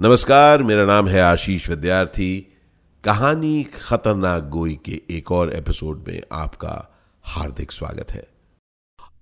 नमस्कार, 0.00 0.62
मेरा 0.62 0.86
नाम 0.86 1.08
है 1.08 1.20
आशीष 1.20 1.68
विद्यार्थी। 1.70 2.46
कहानी 3.04 3.62
खतरनाक 3.62 4.48
गोई 4.48 4.78
के 4.84 5.00
एक 5.10 5.32
और 5.32 5.52
एपिसोड 5.52 6.04
में 6.08 6.22
आपका 6.32 6.96
हार्दिक 7.22 7.72
स्वागत 7.72 8.10
है। 8.10 8.28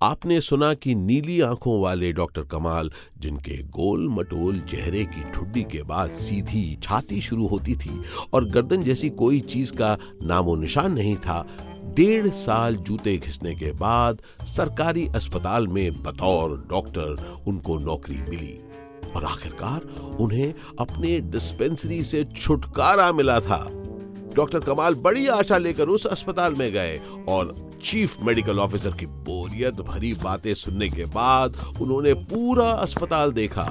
आपने 0.03 0.41
सुना 0.41 0.75
कि 0.75 0.95
नीली 0.95 1.41
आँखों 1.41 1.83
वाले 1.83 2.13
डॉक्टर 2.13 2.43
कमाल, 2.43 2.91
जिनके 3.19 3.63
गोल 3.63 4.09
मटोल 4.09 4.61
चेहरे 4.61 5.05
की 5.05 5.31
ठुड्डी 5.33 5.63
के 5.63 5.83
बाद 5.83 6.11
सीधी 6.11 6.79
छाती 6.83 7.21
शुरू 7.21 7.47
होती 7.47 7.77
थी 7.77 8.03
और 8.33 8.45
गर्दन 8.45 8.83
जैसी 8.83 9.11
कोई 9.11 9.41
चीज़ 9.41 9.73
का 9.73 9.99
नामो 10.23 10.57
निशान 10.57 10.93
नहीं 10.93 11.17
था, 11.17 11.47
डेढ़ 11.85 12.29
साल 12.29 12.77
जूते 12.77 13.17
घिसने 13.17 13.55
के 13.55 13.73
बाद 13.73 14.23
सरकारी 14.43 15.07
अस्पताल 15.07 15.69
में 15.69 16.03
बतौर 16.03 16.67
डॉक्टर 16.71 17.43
उनको 17.47 17.79
नौकरी 17.79 18.19
मिली। 18.19 18.64
और 19.17 19.25
आखिरकार 19.25 19.81
उन्हें 20.21 20.55
अपने 20.81 21.19
डिस्पेंसरी 21.21 22.03
से 22.05 22.25
छुटकारा 22.37 23.11
मिला 23.13 23.41
था। 23.41 23.65
डॉक्टर 24.37 24.61
कमाल 24.61 24.95
बड़ी 24.95 25.27
आशा 25.29 25.59
लेकर 25.59 25.89
उस 25.89 26.07
अस्पताल 26.07 26.55
में 26.55 26.71
गए 26.73 27.01
और 27.29 27.55
चीफ 27.83 28.17
मेडिकल 28.23 28.59
ऑफिसर 28.59 28.91
की 28.91 29.07
बोरियत 29.07 29.81
भरी 29.81 30.13
बातें 30.23 30.53
सुनने 30.55 30.89
के 30.89 31.05
बाद 31.05 31.57
उन्होंने 31.81 32.15
पूरा 32.25 32.71
अस्पताल 32.71 33.33
देखा। 33.33 33.65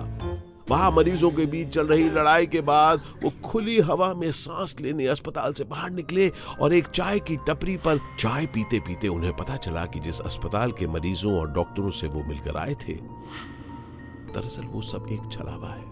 वहाँ 0.70 0.92
मरीजों 0.92 1.30
के 1.32 1.46
बीच 1.46 1.70
चल 1.70 1.88
रही 1.88 2.04
लड़ाई 2.10 2.46
के 2.46 2.62
बाद 2.62 3.02
वो 3.24 3.32
खुली 3.46 3.80
हवा 3.80 4.14
में 4.14 4.32
सांस 4.32 4.76
लेने 4.82 5.08
अस्पताल 5.08 5.54
से 5.54 5.64
बाहर 5.64 5.90
निकले 5.90 6.32
और 6.62 6.74
एक 6.74 6.88
चाय 6.88 7.20
की 7.20 7.36
टपरी 7.48 7.76
पर 7.78 7.98
चाय 8.20 8.46
पीते 8.46 8.80
पीते 8.80 9.08
उन्हें 9.08 9.34
पता 9.38 9.56
चला 9.56 9.86
कि 9.86 10.00
जिस 10.00 10.20
अस्पताल 10.22 10.72
के 10.72 10.88
मरीजों 10.88 11.38
और 11.40 11.52
डॉक्टरों 11.52 11.90
से 11.90 12.08
वो 12.08 12.24
मिलकर 12.24 12.58
आए 12.58 12.76
थे 12.88 12.94
दरअसल 14.36 14.64
वो 14.64 14.82
सब 14.82 15.06
एक 15.12 15.32
छलावा 15.32 15.70
है। 15.70 15.92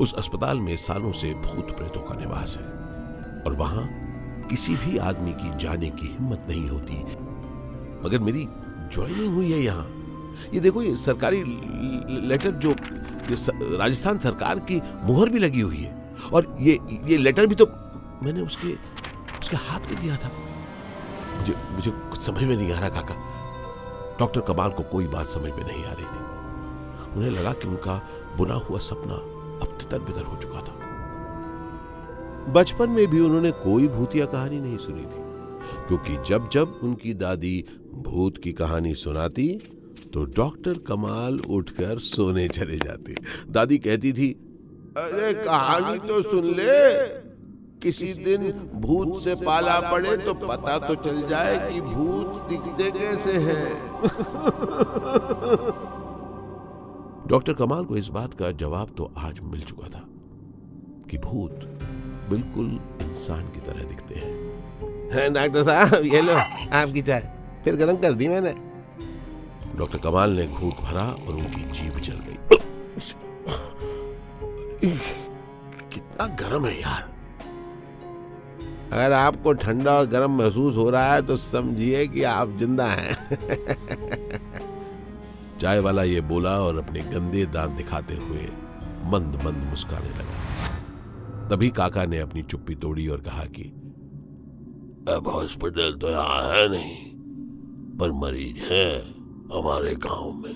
उस 0.00 0.12
अस्पताल 0.14 0.60
में 0.60 0.76
सालों 0.76 1.12
से 1.12 1.32
भूत 1.36 1.76
प्रेतों 1.76 2.00
का 2.00 2.14
निवास 2.14 2.56
है 2.56 2.64
और 3.42 3.56
वहाँ 3.58 3.88
किसी 4.50 4.74
भी 4.76 4.98
आदमी 4.98 5.32
की 5.32 5.56
जाने 5.58 5.90
की 5.90 6.06
हिम्मत 6.06 6.46
नहीं 6.48 6.68
होती। 6.68 7.02
मगर 8.04 8.18
मेरी 8.18 8.46
ज्वाइनिंग 8.94 9.34
हुई 9.34 9.52
है 9.52 9.58
यहाँ। 9.58 9.86
ये 10.54 10.60
देखो, 10.60 10.82
ये 10.82 10.96
सरकारी 10.96 11.42
लेटर 12.28 12.50
जो 12.50 12.74
राजस्थान 13.78 14.18
सरकार 14.18 14.58
की 14.70 14.80
मुहर 15.04 15.28
भी 15.28 15.38
लगी 15.38 15.60
हुई 15.60 15.76
है। 15.76 15.96
और 16.32 16.56
ये 16.60 16.78
ये 17.04 17.16
लेटर 17.16 17.46
भी 17.46 17.54
तो 17.54 17.66
मैंने 18.22 18.40
उसके 18.40 18.72
उसके 19.38 19.56
हाथ 19.56 19.80
में 19.80 20.00
दिया 20.00 20.16
था। 20.16 20.30
मुझे 21.38 21.54
मुझे 21.72 21.90
कुछ 21.90 22.22
समझ 22.22 22.42
में 22.42 22.56
नहीं 22.56 22.72
आ 22.72 22.78
रहा 22.78 22.88
काका। 22.90 23.14
डॉक्टर 24.18 24.40
कमाल 24.40 24.70
को 24.70 24.82
कोई 24.82 25.06
बात 25.06 25.26
समझ 25.26 25.50
में 25.50 25.64
नहीं 25.66 25.84
आ 25.84 25.92
रही 25.92 26.04
थी। 26.04 26.27
उन्हें 27.16 27.30
लगा 27.30 27.52
कि 27.52 27.68
उनका 27.68 28.08
बुना 28.36 28.54
हुआ 28.54 28.78
सपना 28.78 29.14
अब 29.62 29.78
तितर 29.80 29.98
बितर 29.98 30.22
हो 30.22 30.36
चुका 30.36 30.60
था। 30.60 30.74
बचपन 32.52 32.90
में 32.90 33.06
भी 33.06 33.20
उन्होंने 33.20 33.50
कोई 33.50 33.88
भूतिया 33.88 34.26
कहानी 34.26 34.60
नहीं 34.60 34.76
सुनी 34.78 35.02
थी 35.02 35.26
क्योंकि 35.88 36.16
जब 36.26 36.48
जब 36.48 36.80
उनकी 36.82 37.14
दादी 37.14 37.64
भूत 37.94 38.38
की 38.38 38.52
कहानी 38.52 38.94
सुनाती 38.94 39.48
तो 40.14 40.24
डॉक्टर 40.24 40.78
कमाल 40.78 41.38
उठकर 41.48 41.98
सोने 41.98 42.48
चले 42.48 42.76
जाते। 42.76 43.14
दादी 43.50 43.78
कहती 43.78 44.12
थी 44.12 44.30
अरे 44.98 45.32
कहानी 45.34 45.98
तो 46.08 46.22
सुन 46.22 46.44
ले। 46.44 47.06
किसी 47.82 48.12
दिन 48.24 48.52
भूत 48.74 49.22
से 49.22 49.34
पाला 49.34 49.78
पड़े 49.90 50.16
तो 50.16 50.34
पता 50.34 50.78
तो 50.78 50.94
चल 50.94 51.28
जाए 51.28 51.72
कि 51.72 51.80
भूत 51.80 52.48
दिखते 52.48 52.90
कैसे 52.90 53.32
हैं। 53.32 53.68
डॉक्टर 57.28 57.52
कमाल 57.52 57.84
को 57.84 57.96
इस 57.96 58.08
बात 58.08 58.34
का 58.34 58.50
जवाब 58.52 58.94
तो 58.98 59.10
आज 59.18 59.40
मिल 59.42 59.62
चुका 59.62 59.88
था 59.88 60.02
कि 61.10 61.18
भूत 61.18 61.64
बिल्कुल 62.30 62.68
इंसान 63.02 63.42
की 63.44 63.60
तरह 63.60 63.84
दिखते 63.84 64.14
हैं। 64.14 65.32
डॉक्टर 65.32 65.62
साहब 65.62 66.04
ये 66.04 66.20
लो 66.22 66.32
आपकी 66.32 67.02
चाय। 67.02 67.20
फिर 67.64 67.76
गर्म 67.76 67.96
कर 67.96 68.12
दी 68.12 68.28
मैंने। 68.28 68.52
डॉक्टर 69.78 69.98
कमाल 69.98 70.30
ने 70.30 70.46
घूट 70.46 70.80
भरा 70.80 71.04
और 71.04 71.34
उनकी 71.34 71.62
जीभ 71.72 71.98
जल 71.98 72.20
गई। 72.28 72.56
कितना 75.92 76.26
गर्म 76.40 76.66
है 76.66 76.80
यार। 76.80 77.02
अगर 78.92 79.12
आपको 79.12 79.52
ठंडा 79.52 79.92
और 79.92 80.06
गर्म 80.06 80.38
महसूस 80.38 80.76
हो 80.76 80.88
रहा 80.90 81.12
है 81.14 81.22
तो 81.22 81.36
समझिए 81.36 82.06
कि 82.06 82.22
आप 82.22 82.56
ज़िंदा 82.58 82.86
हैं। 82.86 84.17
चाय 85.60 85.78
वाला 85.78 86.02
ये 86.02 86.20
बोला 86.20 86.60
और 86.60 86.76
अपने 86.76 87.00
गंदे 87.00 87.46
दांत 87.46 87.72
दिखाते 87.72 88.14
हुए 88.14 88.48
मंद 89.04 89.36
मंद 89.44 89.66
मुस्काने 89.70 90.08
लगा। 90.08 91.48
तभी 91.48 91.70
काका 91.70 92.04
ने 92.04 92.18
अपनी 92.18 92.42
चुप्पी 92.42 92.74
तोड़ी 92.74 93.08
और 93.08 93.20
कहा 93.20 93.44
कि, 93.44 93.62
अब 95.14 95.28
हॉस्पिटल 95.28 95.92
तो 95.92 96.08
यहाँ 96.08 96.42
है 96.42 96.68
नहीं, 96.68 96.96
पर 97.98 98.12
मरीज़ 98.12 98.72
है 98.72 99.00
हमारे 99.54 99.94
गाँव 99.94 100.32
में। 100.32 100.54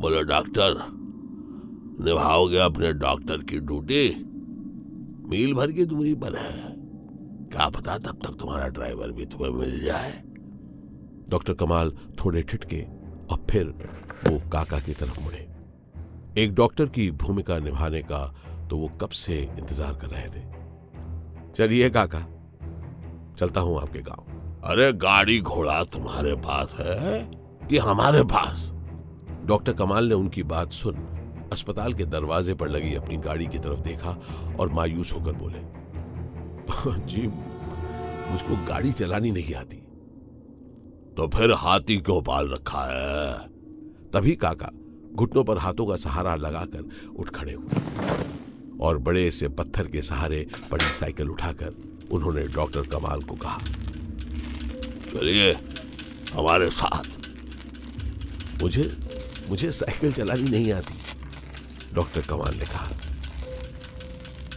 बोलो, 0.00 0.22
डॉक्टर, 0.22 0.74
निभाओगे 2.04 2.58
अपने 2.58 2.92
डॉक्टर 2.92 3.36
की 3.36 3.60
ड्यूटी? 3.60 4.08
मील 5.28 5.54
भर 5.54 5.72
की 5.72 5.84
दूरी 5.84 6.14
पर 6.14 6.36
है। 6.36 6.74
क्या 7.48 7.68
पता 7.68 7.98
तब 7.98 8.18
तक 8.24 8.36
तुम्हारा 8.40 8.68
ड्राइवर 8.68 9.12
भी 9.12 9.26
तुम्हें 9.26 9.50
मिल 9.50 9.84
जाए? 9.84 10.22
डॉक्टर 11.28 11.54
कमाल 11.54 11.90
थोड़े 11.90 12.42
ठिटके 12.42 12.97
और 13.30 13.46
फिर 13.50 13.66
वो 14.24 14.38
काका 14.50 14.78
की 14.78 14.92
तरफ़ 14.92 15.20
मुड़े। 15.20 15.46
एक 16.38 16.54
डॉक्टर 16.54 16.86
की 16.86 17.10
भूमिका 17.10 17.58
निभाने 17.58 18.02
का 18.02 18.24
तो 18.70 18.76
वो 18.76 18.88
कब 19.00 19.08
से 19.08 19.38
इंतज़ार 19.38 19.94
कर 19.94 20.06
रहे 20.06 20.28
थे? 20.28 20.42
चलिए 21.54 21.90
काका, 21.90 22.20
चलता 23.38 23.60
हूँ 23.60 23.80
आपके 23.80 24.02
गाँव। 24.02 24.36
अरे 24.64 24.92
गाड़ी 24.92 25.40
घोड़ा 25.40 25.82
तुम्हारे 25.84 26.34
पास 26.36 26.74
है? 26.78 27.22
कि 27.68 27.78
हमारे 27.78 28.22
पास। 28.24 28.70
डॉक्टर 29.46 29.72
कमाल 29.72 30.08
ने 30.08 30.14
उनकी 30.14 30.42
बात 30.42 30.72
सुन 30.72 30.94
अस्पताल 31.52 31.94
के 31.94 32.04
दरवाजे 32.04 32.54
पर 32.54 32.68
लगी 32.68 32.94
अपनी 32.94 33.16
गाड़ी 33.16 33.46
की 33.46 33.58
तरफ़ 33.58 33.80
देखा 33.80 34.16
और 34.60 34.72
मायूस 34.72 35.12
होकर 35.14 35.32
बोले, 35.32 35.58
जी, 37.06 37.26
मुझको 38.30 38.56
गाड़ी 38.66 38.92
चलानी 38.92 39.30
नहीं 39.30 39.54
आती। 39.54 39.82
तो 41.18 41.26
फिर 41.28 41.52
हाथी 41.52 41.96
क्यों 41.98 42.20
पाल 42.22 42.48
रखा 42.48 42.80
है। 42.80 43.38
तभी 44.12 44.34
काका 44.36 44.68
घुटनों 45.14 45.42
पर 45.44 45.58
हाथों 45.58 45.86
का 45.86 45.96
सहारा 45.96 46.34
लगाकर 46.34 46.84
उठ 47.18 47.30
खड़े 47.30 47.52
हुए। 47.52 48.78
और 48.80 48.98
बड़े 48.98 49.30
से 49.30 49.48
पत्थर 49.48 49.86
के 49.86 50.02
सहारे 50.02 50.46
बड़ी 50.70 50.92
साइकिल 50.92 51.30
उठाकर 51.30 51.74
उन्होंने 52.10 52.46
डॉक्टर 52.48 52.82
कमाल 52.86 53.22
को 53.22 53.34
कहा, 53.34 53.58
चलिए, 55.14 55.52
हमारे 56.34 56.70
साथ। 56.70 57.04
मुझे 58.62 58.90
मुझे 59.48 59.72
साइकिल 59.72 60.12
चलानी 60.12 60.50
नहीं 60.50 60.72
आती। 60.72 60.94
डॉक्टर 61.94 62.20
कमाल 62.20 62.54
ने 62.54 62.66
कहा, 62.66 62.88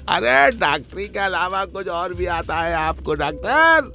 अरे, 0.09 0.51
डॉक्टरी 0.57 1.07
के 1.07 1.19
अलावा 1.19 1.65
कुछ 1.65 1.87
और 1.87 2.13
भी 2.13 2.25
आता 2.25 2.61
है 2.61 2.73
आपको, 2.75 3.13
डॉक्टर? 3.15 3.91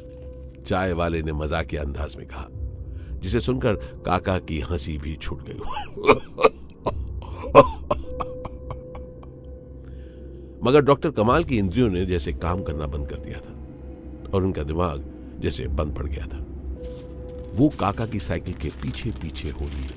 चाय 0.66 0.92
वाले 0.92 1.22
ने 1.22 1.32
मज़ाक 1.32 1.66
के 1.66 1.76
अंदाज 1.76 2.16
में 2.16 2.26
कहा 2.26 2.48
जिसे 3.20 3.40
सुनकर 3.40 3.74
काका 4.06 4.38
की 4.38 4.60
हँसी 4.60 4.98
भी 4.98 5.14
छूट 5.16 5.44
गई। 5.48 5.60
मगर 10.62 10.80
डॉक्टर 10.80 11.10
कमाल 11.10 11.44
की 11.44 11.58
इंद्रियों 11.58 11.88
ने 11.88 12.04
जैसे 12.06 12.32
काम 12.32 12.62
करना 12.62 12.86
बंद 12.86 13.08
कर 13.08 13.16
दिया 13.16 13.38
था 13.38 13.52
और 14.34 14.44
उनका 14.44 14.62
दिमाग 14.62 15.04
जैसे 15.40 15.66
बंद 15.68 15.94
पड़ 15.94 16.06
गया 16.06 16.26
था। 16.26 16.38
वो 17.54 17.68
काका 17.68 18.06
की 18.06 18.20
साइकिल 18.20 18.54
के 18.54 18.68
पीछे 18.68 19.10
पीछे 19.10 19.50
हो 19.50 19.64
लिए। 19.64 19.88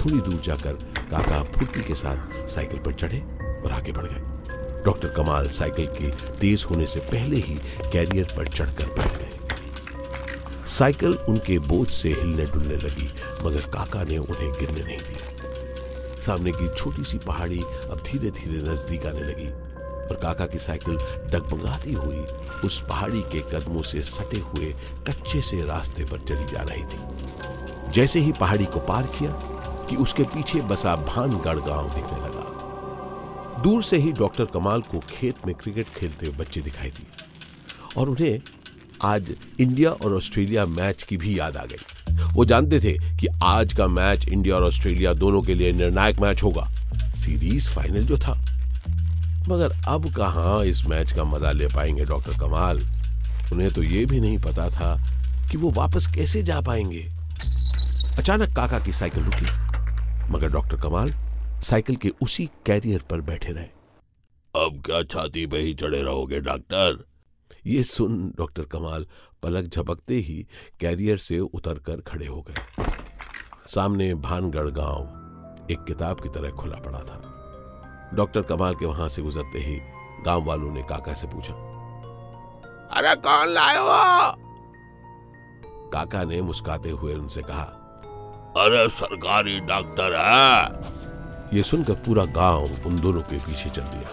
थोड़ी 0.00 0.20
दूर 0.20 0.40
जाकर 0.40 0.72
काका 1.10 1.42
फुर्ती 1.42 1.82
के 1.82 1.94
साथ 1.94 2.48
साइकिल 2.48 2.78
पर 2.78 2.92
चढ़े 2.92 3.20
और 3.64 3.72
आगे 3.72 3.92
बढ़ 3.92 4.04
गए। 4.04 4.20
डॉक्टर 4.84 5.08
कमाल 5.08 5.48
साइकिल 5.48 5.86
के 5.86 6.10
तेज 6.40 6.66
होने 6.70 6.86
से 6.86 7.00
पहले 7.00 7.36
ही 7.36 7.54
कैरियर 7.92 8.24
पर 8.36 8.48
चढ़कर 8.48 8.84
बैठ 8.84 9.18
गए। 9.18 9.29
साइकिल 10.70 11.14
उनके 11.28 11.58
बोझ 11.60 11.88
से 11.90 12.08
हिलने 12.10 12.44
डुलने 12.46 12.76
लगी, 12.76 13.08
मगर 13.44 13.60
काका 13.70 14.02
ने 14.04 14.18
उन्हें 14.18 14.52
गिरने 14.52 14.80
नहीं 14.80 14.98
दिया। 14.98 16.18
सामने 16.20 16.52
की 16.52 16.68
छोटी 16.74 17.04
सी 17.04 17.18
पहाड़ी 17.18 17.60
अब 17.60 18.02
धीरे 18.06 18.30
धीरे 18.30 18.62
नज़दीक 18.62 19.06
आने 19.06 19.20
लगी, 19.22 19.46
और 19.46 20.18
काका 20.22 20.46
की 20.46 20.58
साइकिल 20.58 20.96
डगमगाती 21.32 21.92
हुई 21.92 22.24
उस 22.64 22.80
पहाड़ी 22.88 23.20
के 23.32 23.40
कदमों 23.50 23.82
से 23.82 24.02
सटे 24.04 24.40
हुए 24.40 24.72
कच्चे 25.08 25.40
से 25.42 25.62
रास्ते 25.64 26.04
पर 26.04 26.20
चली 26.20 26.46
जा 26.46 26.62
रही 26.62 26.84
थी। 26.84 27.92
जैसे 27.92 28.20
ही 28.20 28.32
पहाड़ी 28.32 28.64
को 28.66 28.80
पार 28.82 29.06
किया 29.18 29.30
कि 29.90 29.96
उसके 29.96 30.24
पीछे 30.26 30.60
बसा 30.64 30.94
भानगढ़ 31.06 31.58
गाँव 31.60 31.88
दिखने 31.90 32.18
लगा। 32.18 32.46
दूर 33.62 33.82
से 33.82 33.96
ही 33.96 34.12
डॉक्टर 34.14 34.44
कमाल 34.54 34.82
को 34.82 34.98
खेत 35.08 35.46
में 35.46 35.54
क्रिकेट 35.54 35.88
खेलते 35.96 36.26
हुए 36.26 36.36
बच्चे 36.36 36.60
दिखाई 36.60 36.90
दिए, 36.90 37.06
और 37.96 38.08
उन्हें 38.08 38.40
आज 39.02 39.34
इंडिया 39.60 39.90
और 39.90 40.14
ऑस्ट्रेलिया 40.14 40.66
मैच 40.66 41.02
की 41.02 41.16
भी 41.16 41.38
याद 41.38 41.56
आ 41.56 41.64
गई। 41.64 42.12
वो 42.32 42.44
जानते 42.44 42.80
थे 42.80 42.92
कि 42.92 43.26
आज 43.42 43.72
का 43.72 43.86
मैच 43.86 44.28
इंडिया 44.28 44.56
और 44.56 44.64
ऑस्ट्रेलिया 44.64 45.12
दोनों 45.14 45.42
के 45.42 45.54
लिए 45.54 45.72
निर्णायक 45.72 46.20
मैच 46.20 46.42
होगा। 46.42 46.68
सीरीज़ 47.14 47.68
फाइनल 47.70 48.04
जो 48.04 48.18
था। 48.18 48.32
मगर 49.48 49.72
अब 49.88 50.14
कहा 50.14 50.62
इस 50.62 50.86
मैच 50.86 51.12
का 51.12 51.24
मज़ा 51.24 51.52
ले 51.52 51.66
पाएँगे 51.66 52.04
डॉक्टर 52.04 52.38
कमाल? 52.38 52.80
उन्हें 53.52 53.70
तो 53.70 53.82
यह 53.82 54.06
भी 54.06 54.20
नहीं 54.20 54.38
पता 54.38 54.68
था 54.70 54.96
कि 55.50 55.56
वो 55.56 55.70
वापस 55.70 56.06
कैसे 56.06 56.42
जा 56.42 56.60
पाएँगे। 56.60 57.08
अचानक 58.18 58.56
काका 58.56 58.78
की 58.78 58.92
साइकिल 58.92 59.24
रुकी। 59.24 59.46
मगर 60.32 60.48
डॉक्टर 60.48 60.76
कमाल 60.76 61.14
साइकिल 61.62 61.96
के 61.96 62.08
उसी 62.22 62.50
कैरियर 62.66 63.02
पर 63.10 63.20
बैठे 63.20 63.52
रहे। 63.52 63.64
अब 64.66 64.82
क्या 64.86 65.02
छाती 65.02 65.46
पे 65.46 65.58
ही 65.58 65.74
चढ़े 65.74 66.02
रहोगे, 66.02 66.40
डॉक्टर? 66.40 67.09
ये 67.66 67.82
सुन, 67.84 68.32
डॉक्टर 68.38 68.64
कमाल, 68.64 69.06
पलक 69.42 69.64
झपकते 69.64 70.14
ही 70.16 70.46
कैरियर 70.80 71.18
से 71.18 71.38
उतरकर 71.40 72.00
खड़े 72.02 72.26
हो 72.26 72.40
गए। 72.42 72.84
सामने 73.68 74.14
भानगढ़ 74.16 74.68
गाँव 74.70 75.66
एक 75.70 75.84
किताब 75.84 76.20
की 76.20 76.28
तरह 76.28 76.50
खुला 76.52 76.76
पड़ा 76.76 77.00
था। 77.00 77.18
डॉक्टर 78.14 78.42
कमाल 78.42 78.74
के 78.74 78.86
वहाँ 78.86 79.08
से 79.08 79.22
गुजरते 79.22 79.58
ही 79.58 79.80
गाँव 80.24 80.44
वालों 80.44 80.72
ने 80.72 80.82
काका 80.82 81.14
से 81.14 81.26
पूछा, 81.26 81.52
अरे 82.92 83.14
कौन 83.16 83.48
लाए 83.48 83.76
हो? 83.76 84.36
काका 85.92 86.22
ने 86.24 86.40
मुस्काते 86.42 86.90
हुए 86.90 87.14
उनसे 87.14 87.42
कहा, 87.42 87.62
अरे 88.56 88.88
सरकारी 88.90 89.58
डॉक्टर 89.60 90.16
है। 90.16 91.56
ये 91.56 91.62
सुनकर 91.62 91.94
पूरा 92.02 92.24
गाँव 92.32 92.86
उन 92.86 93.00
दोनों 93.00 93.20
के 93.22 93.38
पीछे 93.38 93.70
चल 93.70 93.82
दिया। 93.84 94.10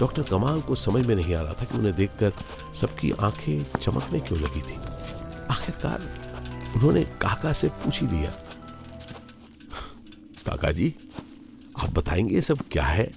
डॉक्टर 0.00 0.22
कमाल 0.22 0.60
को 0.60 0.74
समझ 0.74 1.06
में 1.06 1.16
नहीं 1.16 1.34
आ 1.34 1.40
रहा 1.40 1.52
था 1.52 1.64
कि 1.64 1.78
उन्हें 1.78 1.96
देखकर 1.96 2.32
सबकी 2.74 3.10
आँखें 3.10 3.80
चमकने 3.80 4.20
क्यों 4.20 4.40
लगी 4.40 4.60
थी। 4.60 4.74
आखिरकार 5.50 6.00
उन्होंने 6.76 7.02
काका 7.02 7.52
से 7.52 7.68
पूछ 7.68 8.00
ही 8.02 8.06
लिया। 8.06 8.30
काका 10.46 10.70
जी 10.70 10.94
आप 11.82 11.90
बताएँगे 11.90 12.34
ये 12.34 12.42
सब 12.42 12.58
क्या 12.72 12.84
है? 12.84 13.12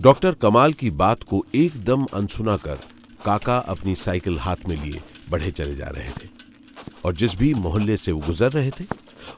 डॉक्टर 0.00 0.34
कमाल 0.34 0.72
की 0.72 0.90
बात 0.90 1.22
को 1.22 1.44
एकदम 1.54 2.04
अनसुना 2.04 2.56
कर 2.56 2.78
काका 3.24 3.58
अपनी 3.58 3.94
साइकिल 3.94 4.38
हाथ 4.38 4.56
में 4.68 4.84
लिए 4.84 5.02
बढ़े 5.30 5.50
चले 5.50 5.76
जा 5.76 5.86
रहे 5.86 6.10
थे। 6.10 6.28
और 7.04 7.14
जिस 7.14 7.34
भी 7.34 7.54
मोहल्ले 7.54 7.96
से 7.96 8.12
वो 8.12 8.20
गुजर 8.20 8.52
रहे 8.52 8.70
थे, 8.70 8.84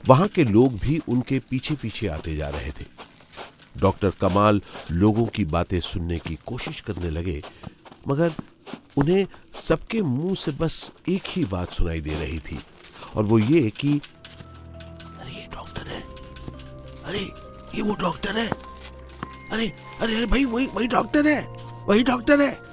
वहाँ 0.06 0.28
के 0.28 0.44
लोग 0.44 0.78
भी 0.78 1.00
उनके 1.08 1.38
पीछे 1.38 1.74
पीछे 1.74 2.08
आते 2.08 2.36
जा 2.36 2.48
रहे 2.48 2.70
थे। 2.70 2.97
डॉक्टर 3.80 4.10
कमाल 4.10 4.62
लोगों 4.90 5.26
की 5.26 5.44
बातें 5.44 5.80
सुनने 5.80 6.18
की 6.18 6.38
कोशिश 6.46 6.80
करने 6.80 7.10
लगे, 7.10 7.42
मगर 8.08 8.32
उन्हें 8.96 9.26
सबके 9.54 10.02
मुँह 10.02 10.34
से 10.34 10.50
बस 10.50 10.90
एक 11.08 11.22
ही 11.26 11.44
बात 11.44 11.72
सुनाई 11.72 12.00
दे 12.00 12.14
रही 12.14 12.38
थी, 12.38 12.58
और 13.16 13.24
वो 13.24 13.38
ये 13.38 13.70
कि, 13.70 14.00
अरे, 15.20 15.32
ये 15.32 15.48
डॉक्टर 15.54 15.82
है। 15.82 16.00
अरे, 17.04 17.30
ये 17.74 17.82
वो 17.82 17.94
डॉक्टर 17.94 18.36
है। 18.36 18.48
अरे 19.52 19.72
अरे 20.00 20.16
अरे, 20.16 20.26
भाई, 20.26 20.44
वही 20.44 20.66
वही 20.66 20.86
डॉक्टर 20.86 21.26
है, 21.26 21.46
वही 21.88 22.02
डॉक्टर 22.02 22.40
है। 22.40 22.68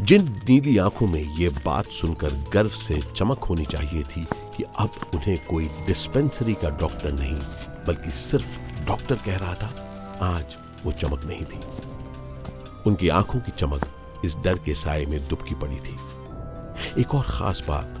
जिन 0.00 0.42
नीली 0.48 0.78
आँखों 0.78 1.06
में 1.06 1.36
ये 1.36 1.48
बात 1.48 1.90
सुनकर 1.90 2.30
गर्व 2.34 2.68
से 2.68 3.00
चमक 3.16 3.38
होनी 3.38 3.64
चाहिए 3.64 4.02
थी 4.02 4.26
कि 4.34 4.62
अब 4.62 4.90
उन्हें 5.14 5.46
कोई 5.46 5.66
डिस्पेंसरी 5.66 6.54
का 6.54 6.70
डॉक्टर 6.70 7.12
नहीं, 7.12 7.34
बल्कि 7.86 8.10
सिर्फ़ 8.10 8.58
डॉक्टर 8.84 9.14
कह 9.14 9.36
रहा 9.36 9.54
था। 9.54 9.89
आज 10.22 10.56
वो 10.84 10.92
चमक 10.92 11.24
नहीं 11.24 11.44
थी। 11.44 11.60
उनकी 12.86 13.08
आँखों 13.08 13.40
की 13.40 13.50
चमक 13.50 13.88
इस 14.24 14.36
डर 14.36 14.58
के 14.58 14.74
साय 14.74 15.06
में 15.06 15.28
दुबकी 15.28 15.54
पड़ी 15.54 15.76
थी। 15.76 15.96
एक 17.00 17.14
और 17.14 17.24
खास 17.28 17.62
बात 17.68 17.96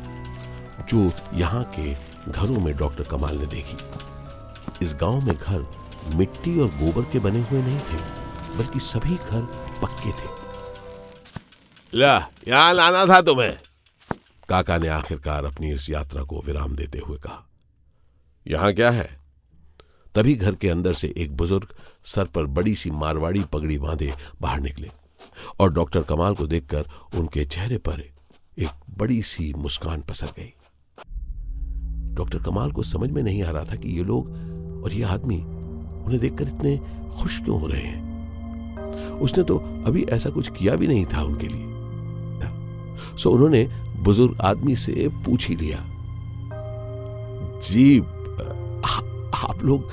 जो 0.88 1.12
यहाँ 1.34 1.64
के 1.78 1.94
घरों 2.32 2.60
में 2.60 2.76
डॉक्टर 2.76 3.04
कमाल 3.04 3.36
ने 3.36 3.46
देखी। 3.46 3.76
इस 4.84 4.94
गाँव 4.94 5.20
में 5.20 5.36
घर 5.36 5.66
मिट्टी 6.14 6.60
और 6.60 6.68
गोबर 6.68 7.02
के 7.02 7.18
बने 7.18 7.40
हुए 7.42 7.62
नहीं 7.62 7.78
थे, 7.78 7.98
बल्कि 8.58 8.80
सभी 8.80 9.14
घर 9.14 9.42
पक्के 9.82 10.10
थे। 10.10 10.28
ला, 11.94 12.28
यहाँ 12.48 12.74
लाना 12.74 13.06
था 13.06 13.20
तुम्हें। 13.20 13.58
काका 14.48 14.78
ने 14.78 14.88
आखिरकार 14.88 15.44
अपनी 15.44 15.72
इस 15.72 15.90
यात्रा 15.90 16.22
को 16.22 16.42
विराम 16.46 16.76
देते 16.76 16.98
हुए 16.98 17.18
कहा। 17.18 17.46
यहाँ 18.46 18.72
क्या 18.72 18.90
है? 18.90 19.19
तभी 20.14 20.34
घर 20.34 20.54
के 20.54 20.68
अंदर 20.68 20.92
से 20.92 21.12
एक 21.16 21.36
बुज़ुर्ग 21.36 21.74
सर 22.04 22.24
पर 22.24 22.46
बड़ी 22.48 22.74
सी 22.74 22.90
मारवाड़ी 22.90 23.44
पगड़ी 23.52 23.78
बांधे 23.78 24.12
बाहर 24.40 24.60
निकले 24.60 24.90
और 25.60 25.72
डॉक्टर 25.72 26.02
कमाल 26.02 26.34
को 26.34 26.46
देखकर 26.46 26.90
उनके 27.18 27.44
चेहरे 27.44 27.78
पर 27.78 28.00
एक 28.00 28.68
बड़ी 28.98 29.22
सी 29.22 29.52
मुस्कान 29.56 30.00
पसर 30.00 30.26
गई। 30.38 30.52
डॉक्टर 32.14 32.38
कमाल 32.38 32.72
को 32.72 32.82
समझ 32.82 33.10
में 33.10 33.22
नहीं 33.22 33.42
आ 33.42 33.50
रहा 33.50 33.64
था 33.64 33.76
कि 33.76 33.88
ये 33.88 34.04
लोग 34.04 34.82
और 34.84 34.92
ये 34.92 35.02
आदमी 35.04 35.36
उन्हें 35.36 36.18
देखकर 36.20 36.48
इतने 36.48 36.76
खुश 37.18 37.38
क्यों 37.40 37.60
हो 37.60 37.66
रहे 37.66 37.82
हैं। 37.82 39.18
उसने 39.20 39.44
तो 39.44 39.56
अभी 39.86 40.02
ऐसा 40.10 40.30
कुछ 40.30 40.48
किया 40.58 40.76
भी 40.76 40.86
नहीं 40.86 41.04
था 41.06 41.22
उनके 41.22 41.48
लिए। 41.48 41.68
सो 43.16 43.30
उन्होंने 43.30 43.64
बुज़ुर्ग 44.00 44.40
आदमी 44.40 44.76
से 44.76 45.08
पूछ 45.24 45.48
ही 45.48 45.56
लिया, 45.56 45.78
जी 47.62 48.00
लोग, 49.62 49.90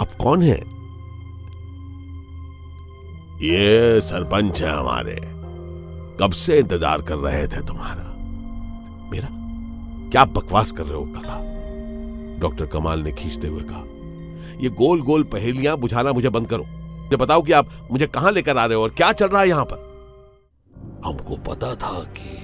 आप 0.00 0.12
कौन 0.20 0.42
हैं? 0.42 0.62
ये 3.42 4.00
सरपंच 4.02 4.60
है 4.62 4.70
हमारे। 4.70 5.14
कब 6.20 6.32
से 6.34 6.58
इंतज़ार 6.58 7.02
कर 7.02 7.16
रहे 7.18 7.46
थे 7.46 7.60
तुम्हारा? 7.66 8.02
मेरा, 9.10 9.28
क्या 10.10 10.24
बकवास 10.26 10.72
कर 10.72 10.84
रहे 10.84 10.94
हो 10.94 11.04
कहा 11.16 11.40
डॉक्टर 12.40 12.66
कमाल 12.66 13.00
ने 13.00 13.12
खींचते 13.12 13.48
हुए 13.48 13.62
कहा, 13.62 13.82
ये 14.60 14.68
गोल 14.72 15.02
गोल 15.02 15.22
पहेलियाँ 15.32 15.76
बुझाना 15.76 16.12
मुझे 16.12 16.28
बंद 16.30 16.48
करो। 16.48 16.64
ये 17.04 17.16
बताओ 17.16 17.42
कि 17.42 17.52
आप 17.52 17.68
मुझे 17.92 18.06
कहाँ 18.08 18.30
लेकर 18.32 18.58
आ 18.58 18.64
रहे 18.66 18.76
हो 18.76 18.82
और 18.82 18.90
क्या 18.90 19.12
चल 19.12 19.26
रहा 19.26 19.42
है 19.42 19.48
यहाँ 19.48 19.64
पर? 19.64 19.82
हमको 21.04 21.36
पता 21.44 21.74
था 21.76 21.98
कि 22.16 22.36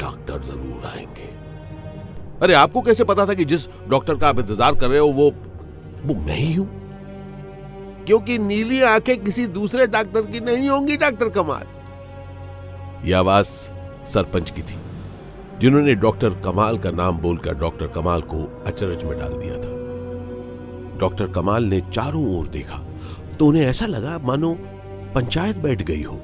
डॉक्टर 0.00 0.42
ज़रूर 0.42 0.86
आएँगे। 0.86 1.28
अरे, 2.42 2.54
आपको 2.54 2.80
कैसे 2.82 3.04
पता 3.04 3.26
था 3.26 3.34
कि 3.34 3.44
जिस 3.44 3.68
डॉक्टर 3.88 4.14
का 4.14 4.28
आप 4.28 4.38
इंतज़ार 4.38 4.74
कर 4.74 4.88
रहे 4.88 4.98
हो, 4.98 5.08
वो 5.08 5.30
वो 6.00 6.14
मैं 6.16 6.36
ही 6.36 6.52
हूँ। 6.54 6.68
क्योंकि 8.06 8.38
नीली 8.38 8.80
आँखें 8.82 9.22
किसी 9.24 9.46
दूसरे 9.48 9.86
डॉक्टर 9.86 10.22
की 10.22 10.40
नहीं 10.40 10.68
होंगी, 10.68 10.96
डॉक्टर 10.96 11.28
कमाल। 11.28 11.66
यह 13.08 13.18
आवाज़ 13.18 13.46
सरपंच 14.06 14.50
की 14.50 14.62
थी, 14.62 14.76
जिन्होंने 15.60 15.94
डॉक्टर 15.96 16.30
कमाल 16.44 16.78
का 16.78 16.90
नाम 16.90 17.18
बोलकर 17.18 17.54
डॉक्टर 17.54 17.86
कमाल 17.86 18.20
को 18.24 18.44
अचरज 18.66 19.04
में 19.04 19.18
डाल 19.18 19.32
दिया 19.32 19.54
था। 19.54 19.78
डॉक्टर 20.98 21.26
कमाल 21.26 21.64
ने 21.64 21.80
चारों 21.92 22.24
ओर 22.38 22.46
देखा 22.46 22.78
तो 23.38 23.46
उन्हें 23.46 23.64
ऐसा 23.64 23.86
लगा, 23.86 24.18
मानो 24.18 24.52
पंचायत 25.14 25.56
बैठ 25.56 25.82
गई 25.82 26.02
हो, 26.02 26.20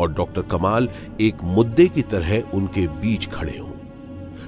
और 0.00 0.12
डॉक्टर 0.12 0.42
कमाल 0.42 0.88
एक 1.20 1.42
मुद्दे 1.44 1.86
की 1.86 2.02
तरह 2.02 2.50
उनके 2.54 2.86
बीच 3.00 3.28
खड़े 3.30 3.56
हों। 3.58 3.70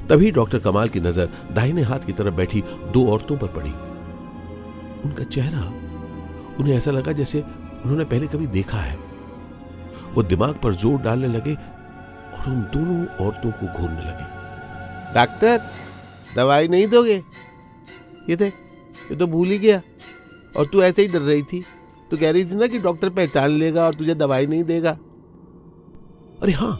तभी 0.08 0.30
डॉक्टर 0.30 0.58
कमाल 0.58 0.88
की 0.88 1.00
नज़र 1.00 1.28
दाहिने 1.52 1.82
हाथ 1.82 1.98
की 1.98 2.12
तरफ़ 2.12 2.34
बैठी 2.34 2.62
दो 2.92 3.06
औरतों 3.12 3.36
पर 3.36 3.46
पड़ी। 3.48 3.72
उनका 5.04 5.24
चेहरा 5.26 5.64
उन्हें 6.60 6.76
ऐसा 6.76 6.90
लगा 6.90 7.12
जैसे 7.12 7.40
उन्होंने 7.40 8.04
पहले 8.04 8.26
कभी 8.26 8.46
देखा 8.48 8.78
है। 8.78 8.96
वो 10.14 10.22
दिमाग 10.24 10.54
पर 10.54 10.74
ज़ोर 10.74 11.00
डालने 11.02 11.28
लगे 11.28 11.54
और 11.54 12.48
उन 12.48 12.60
दोनों 12.74 13.26
औरतों 13.26 13.50
को 13.52 13.66
घूरने 13.72 14.00
लगे। 14.00 14.26
डॉक्टर 15.14 15.60
दवाई 16.36 16.68
नहीं 16.68 16.86
दोगे? 16.88 17.22
ये 18.30 18.36
देख 18.36 18.54
ये 19.10 19.16
तो 19.16 19.26
भूल 19.26 19.48
ही 19.48 19.58
गया। 19.58 19.80
और 20.56 20.66
तू 20.66 20.82
ऐसे 20.82 21.02
ही 21.02 21.08
डर 21.08 21.20
रही 21.20 21.42
थी। 21.42 21.62
तू 22.10 22.16
कह 22.16 22.30
रही 22.30 22.44
थी 22.44 22.54
ना 22.54 22.66
कि 22.66 22.78
डॉक्टर 22.78 23.10
पहचान 23.10 23.50
लेगा 23.50 23.84
और 23.86 23.94
तुझे 23.94 24.14
दवाई 24.14 24.46
नहीं 24.46 24.62
देगा। 24.64 24.90
अरे 26.42 26.52
हाँ 26.52 26.78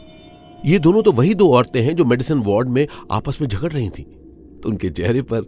ये 0.67 0.79
दोनों 0.79 1.03
तो 1.03 1.13
वही 1.13 1.35
दो 1.35 1.51
औरतें 1.53 1.81
हैं 1.83 1.95
जो 1.97 2.05
मेडिसिन 2.05 2.43
वार्ड 2.43 2.69
में 2.69 2.87
आपस 3.13 3.41
में 3.41 3.49
झगड़ 3.49 3.73
रही 3.73 3.89
थी। 3.89 4.03
तो 4.63 4.69
उनके 4.69 4.91
चेहरे 4.91 5.23
पर 5.23 5.45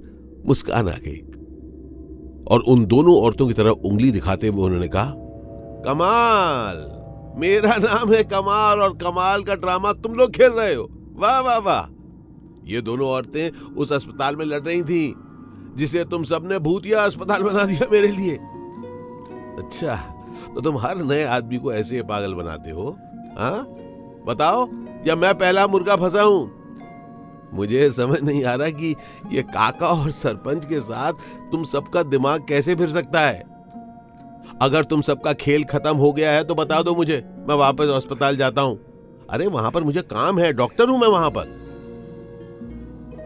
मुस्कान 0.47 0.89
आ 0.89 0.97
गई। 0.97 1.17
और 2.50 2.61
उन 2.61 2.85
दोनों 2.87 3.14
औरतों 3.16 3.47
की 3.49 3.54
तरफ़ 3.54 3.87
उंगली 3.87 4.11
दिखाते 4.12 4.49
हुए 4.49 4.64
उन्होंने 4.64 4.88
कहा, 4.88 5.12
कमाल! 5.85 6.76
मेरा 7.40 7.76
नाम 7.76 8.12
है 8.12 8.23
कमाल 8.25 8.80
और 8.80 8.97
कमाल 8.97 9.42
का 9.42 9.54
ड्रामा 9.54 9.92
तुम 9.92 10.14
लोग 10.14 10.30
खेल 10.30 10.52
रहे 10.52 10.75
हो। 10.75 10.88
वाह 11.16 11.40
वाह 11.40 11.59
वाह! 11.59 11.87
ये 12.66 12.80
दोनों 12.80 13.09
औरतें 13.09 13.75
उस 13.75 13.92
अस्पताल 13.92 14.37
में 14.37 14.45
लड़ 14.45 14.61
रही 14.61 14.83
थी, 14.83 15.14
जिसे 15.76 16.04
तुम 16.04 16.25
सबने 16.25 16.59
भूतिया 16.59 17.04
अस्पताल 17.04 17.42
बना 17.42 17.64
दिया 17.64 17.87
मेरे 17.92 18.09
लिए। 18.09 18.37
अच्छा 19.62 19.97
तो 20.54 20.61
तुम 20.61 20.78
हर 20.78 20.97
नए 20.97 21.25
आदमी 21.25 21.59
को 21.59 21.73
ऐसे 21.73 22.02
पागल 22.02 22.35
बनाते 22.35 22.71
हो 22.71 22.90
हाँ? 23.38 23.66
बताओ, 24.26 24.69
या 25.07 25.16
मैं 25.16 25.35
पहला 25.35 25.66
मुर्गा 25.66 25.97
फंसा 25.97 26.23
हूँ? 26.23 26.60
मुझे 27.54 27.90
समझ 27.90 28.21
नहीं 28.21 28.45
आ 28.45 28.54
रहा 28.54 28.69
कि 28.71 28.95
ये 29.33 29.42
काका 29.42 29.87
और 29.87 30.11
सरपंच 30.11 30.64
के 30.66 30.80
साथ 30.80 31.12
तुम 31.52 31.64
सबका 31.64 32.02
दिमाग 32.02 32.47
कैसे 32.49 32.75
फिर 32.75 32.90
सकता 32.90 33.21
है? 33.21 33.42
अगर 34.62 34.85
तुम 34.85 35.00
सबका 35.00 35.33
खेल 35.33 35.64
खत्म 35.64 35.97
हो 35.97 36.12
गया 36.12 36.33
है 36.33 36.45
तो 36.45 36.54
बता 36.54 36.83
दो 36.83 36.95
मुझे 36.95 37.23
मैं 37.49 37.54
वापस 37.54 37.88
अस्पताल 37.88 38.37
जाता 38.37 38.62
हूँ। 38.62 38.78
अरे 39.30 39.47
वहाँ 39.47 39.71
पर 39.71 39.83
मुझे 39.83 40.02
काम 40.02 40.38
है 40.38 40.52
डॉक्टर 40.52 40.88
हूँ 40.88 40.99
मैं 40.99 41.09
वहाँ 41.09 41.30
पर। 41.30 41.59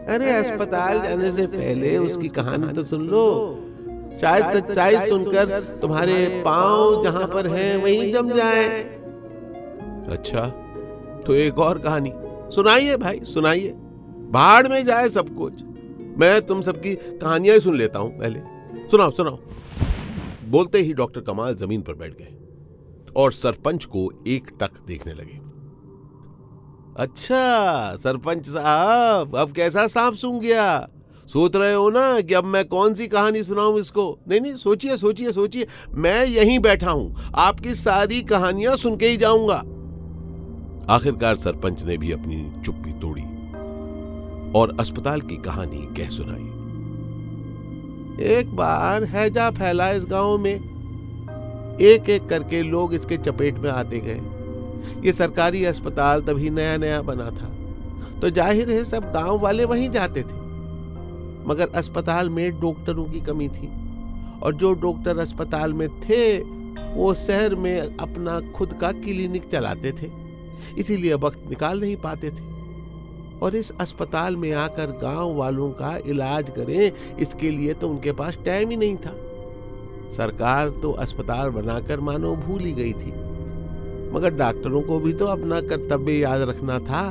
अरे 0.09 0.31
अस्पताल 0.31 1.01
जाने 1.01 1.31
से 1.31 1.45
पहले 1.47 1.97
उसकी 1.97 2.27
कहानी 2.29 2.73
तो 2.73 2.83
सुन 2.83 3.07
लो। 3.07 3.25
शायद 4.21 4.49
सच्चाई 4.51 5.07
सुनकर 5.07 5.59
तुम्हारे 5.81 6.43
पाँव 6.45 7.03
जहाँ 7.03 7.27
पर 7.27 7.47
हैं 7.47 7.75
वहीं 7.77 8.11
जम 8.11 8.29
जाए। 8.33 8.67
अच्छा 10.09 10.47
तो 11.27 11.33
एक 11.33 11.59
और 11.59 11.79
कहानी। 11.79 12.11
सुनाइए 12.55 12.97
भाई 12.97 13.19
सुनाइए। 13.25 13.73
बाढ़ 14.31 14.67
में 14.67 14.85
जाए 14.85 15.09
सब 15.09 15.35
कुछ। 15.35 15.63
मैं 16.19 16.41
तुम 16.41 16.61
सबकी 16.61 16.95
कहानियाँ 16.95 17.59
सुन 17.59 17.77
लेता 17.77 17.99
हूँ, 17.99 18.19
पहले। 18.19 18.39
सुनाओ 18.91 19.11
सुनाओ। 19.11 19.39
बोलते 20.49 20.79
ही 20.79 20.93
डॉक्टर 20.93 21.21
कमाल 21.21 21.55
ज़मीन 21.55 21.81
पर 21.81 21.93
बैठ 21.93 22.13
गए 22.13 22.33
और 23.17 23.31
सरपंच 23.31 23.85
को 23.85 24.11
एक 24.27 24.51
टक 24.61 24.71
देखने 24.87 25.13
लगे। 25.13 25.39
अच्छा 26.97 27.95
सरपंच 27.95 28.47
साहब, 28.49 29.35
अब 29.35 29.51
कैसा 29.51 29.87
सांप 29.87 30.13
सूंघ 30.13 30.41
गया? 30.41 30.89
सोच 31.27 31.55
रहे 31.55 31.73
हो 31.73 31.89
ना 31.89 32.21
कि 32.21 32.33
अब 32.33 32.43
मैं 32.43 32.65
कौन 32.67 32.93
सी 32.93 33.07
कहानी 33.07 33.43
सुनाऊं 33.43 33.79
इसको? 33.79 34.19
नहीं 34.27 34.41
नहीं, 34.41 34.55
सोचिए 34.55 34.97
सोचिए 34.97 35.31
सोचिए। 35.31 35.67
मैं 35.91 36.25
यहीं 36.25 36.59
बैठा 36.59 36.91
हूँ, 36.91 37.15
आपकी 37.35 37.75
सारी 37.75 38.21
कहानियाँ 38.21 38.75
सुन 38.75 38.97
के 38.97 39.07
ही 39.07 39.17
जाऊँगा। 39.17 39.63
आखिरकार 40.93 41.35
सरपंच 41.35 41.83
ने 41.83 41.97
भी 41.97 42.11
अपनी 42.11 42.61
चुप्पी 42.61 42.93
तोड़ी। 42.93 43.23
और 44.55 44.77
अस्पताल 44.79 45.21
की 45.21 45.37
कहानी 45.37 45.77
कह 45.77 46.09
सुनाई। 46.09 46.51
एक 48.23 48.55
बार 48.55 49.03
हैजा 49.03 49.51
फैला 49.51 49.91
इस 49.91 50.05
गाँव 50.05 50.37
में। 50.37 50.55
एक 51.81 52.09
एक 52.09 52.25
करके 52.25 52.63
लोग 52.63 52.93
इसके 52.93 53.17
चपेट 53.17 53.57
में 53.57 53.71
आते 53.71 53.99
गए। 53.99 54.21
ये 55.05 55.11
सरकारी 55.11 55.65
अस्पताल 55.65 56.21
तभी 56.21 56.49
नया 56.49 56.77
नया 56.77 57.01
बना 57.01 57.25
था। 57.25 57.51
तो 58.21 58.29
ज़ाहिर 58.29 58.69
है 58.69 58.83
सब 58.83 59.11
गाँव 59.11 59.39
वाले 59.39 59.65
वहीं 59.65 59.89
जाते 59.89 60.23
थे। 60.23 60.43
मगर 61.47 61.67
अस्पताल 61.75 62.29
में 62.29 62.59
डॉक्टरों 62.59 63.05
की 63.05 63.21
कमी 63.21 63.47
थी। 63.47 63.69
और 64.41 64.53
जो 64.53 64.73
डॉक्टर 64.73 65.17
अस्पताल 65.17 65.73
में 65.73 65.89
थे, 65.89 66.37
वो 66.93 67.13
शहर 67.13 67.55
में 67.55 67.81
अपना 67.81 68.39
खुद 68.51 68.73
का 68.73 68.91
क्लिनिक 68.91 69.47
चलाते 69.47 69.91
थे। 69.91 70.11
इसीलिए 70.77 71.13
वक्त 71.13 71.49
निकाल 71.49 71.81
नहीं 71.81 71.95
पाते 71.95 72.29
थे। 72.29 72.54
और 73.41 73.55
इस 73.55 73.71
अस्पताल 73.71 74.35
में 74.35 74.51
आकर 74.53 74.91
गाँव 75.01 75.33
वालों 75.35 75.69
का 75.71 75.95
इलाज 76.07 76.49
करें, 76.49 76.91
इसके 77.19 77.49
लिए 77.49 77.73
तो 77.73 77.89
उनके 77.89 78.11
पास 78.11 78.37
टाइम 78.45 78.69
ही 78.69 78.77
नहीं 78.77 78.95
था। 78.97 79.13
सरकार 80.11 80.69
तो 80.81 80.91
अस्पताल 80.91 81.49
बनाकर 81.49 81.99
मानो 81.99 82.35
भूल 82.35 82.61
ही 82.61 82.71
गई 82.71 82.93
थी। 82.93 83.11
मगर 84.13 84.33
डॉक्टरों 84.33 84.81
को 84.81 84.99
भी 84.99 85.13
तो 85.13 85.25
अपना 85.25 85.59
कर्तव्य 85.61 86.13
याद 86.13 86.41
रखना 86.41 86.79
था, 86.79 87.03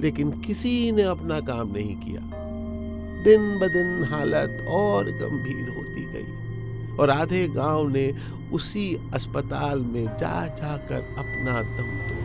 लेकिन 0.00 0.30
किसी 0.40 0.92
ने 0.92 1.02
अपना 1.02 1.40
काम 1.40 1.72
नहीं 1.72 1.94
किया। 1.96 2.20
दिन 3.24 3.58
ब 3.58 3.68
दिन 3.72 4.04
हालत 4.04 4.66
और 4.70 5.10
गंभीर 5.12 5.68
होती 5.68 6.04
गई 6.12 6.96
और 6.96 7.10
आधे 7.10 7.46
गाँव 7.48 7.88
ने 7.88 8.12
उसी 8.52 8.86
अस्पताल 9.14 9.80
में 9.80 10.04
जा 10.04 10.46
जाकर 10.46 11.00
अपना 11.18 11.62
दम 11.62 11.90
दिया 12.08 12.17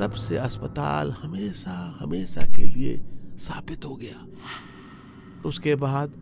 तब 0.00 0.10
से 0.10 0.36
अस्पताल 0.36 1.10
हमेशा 1.10 1.98
हमेशा 2.00 2.40
के 2.40 2.64
लिए 2.64 3.00
साबित 3.36 3.84
हो 3.84 3.96
गया। 3.96 4.26
उसके 5.46 5.74
बाद 5.74 6.12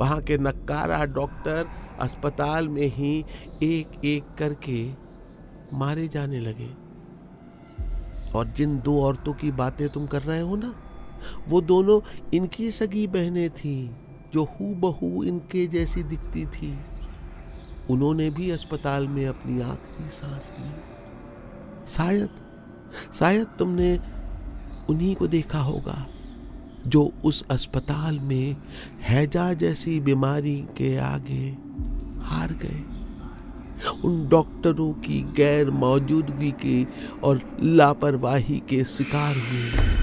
वहाँ 0.00 0.20
के 0.20 0.38
नक्कारा 0.38 1.04
डॉक्टर 1.04 1.68
अस्पताल 2.00 2.68
में 2.68 2.86
ही 2.86 3.24
एक 3.62 4.04
एक 4.04 4.24
करके 4.38 4.90
मारे 5.74 6.08
जाने 6.08 6.40
लगे। 6.40 6.70
और 8.38 8.48
जिन 8.48 8.78
दो 8.78 9.00
औरतों 9.02 9.32
की 9.32 9.50
बातें 9.50 9.88
तुम 9.88 10.06
कर 10.06 10.22
रहे 10.22 10.40
हो 10.40 10.56
ना, 10.56 10.74
वो 11.48 11.60
दोनों 11.60 12.00
इनकी 12.34 12.70
सगी 12.70 13.06
बहनें 13.06 13.50
थी, 13.50 13.96
जो 14.32 14.44
हु 14.44 14.74
बहू 14.74 15.24
इनके 15.24 15.66
जैसी 15.66 16.02
दिखती 16.02 16.46
थी। 16.46 16.78
उन्होंने 17.90 18.30
भी 18.30 18.50
अस्पताल 18.50 19.08
में 19.08 19.26
अपनी 19.26 19.62
आखिरी 19.62 20.10
सांस 20.10 20.52
ली। 20.60 20.70
शायद 21.88 22.45
शायद 23.18 23.46
तुमने 23.58 24.00
उन्हीं 24.90 25.14
को 25.14 25.26
देखा 25.26 25.58
होगा 25.58 26.06
जो 26.86 27.12
उस 27.24 27.44
अस्पताल 27.50 28.18
में 28.18 28.56
हैजा 29.02 29.52
जैसी 29.52 30.00
बीमारी 30.00 30.56
के 30.76 30.96
आगे 30.96 31.56
हार 32.22 32.52
गए। 32.52 32.84
उन 34.04 34.28
डॉक्टरों 34.28 34.92
की 34.92 35.20
गैर 35.36 35.70
मौजूदगी 35.70 36.50
के 36.50 36.86
और 37.20 37.40
लापरवाही 37.62 38.62
के 38.68 38.84
शिकार 38.84 39.36
हुए। 39.36 39.96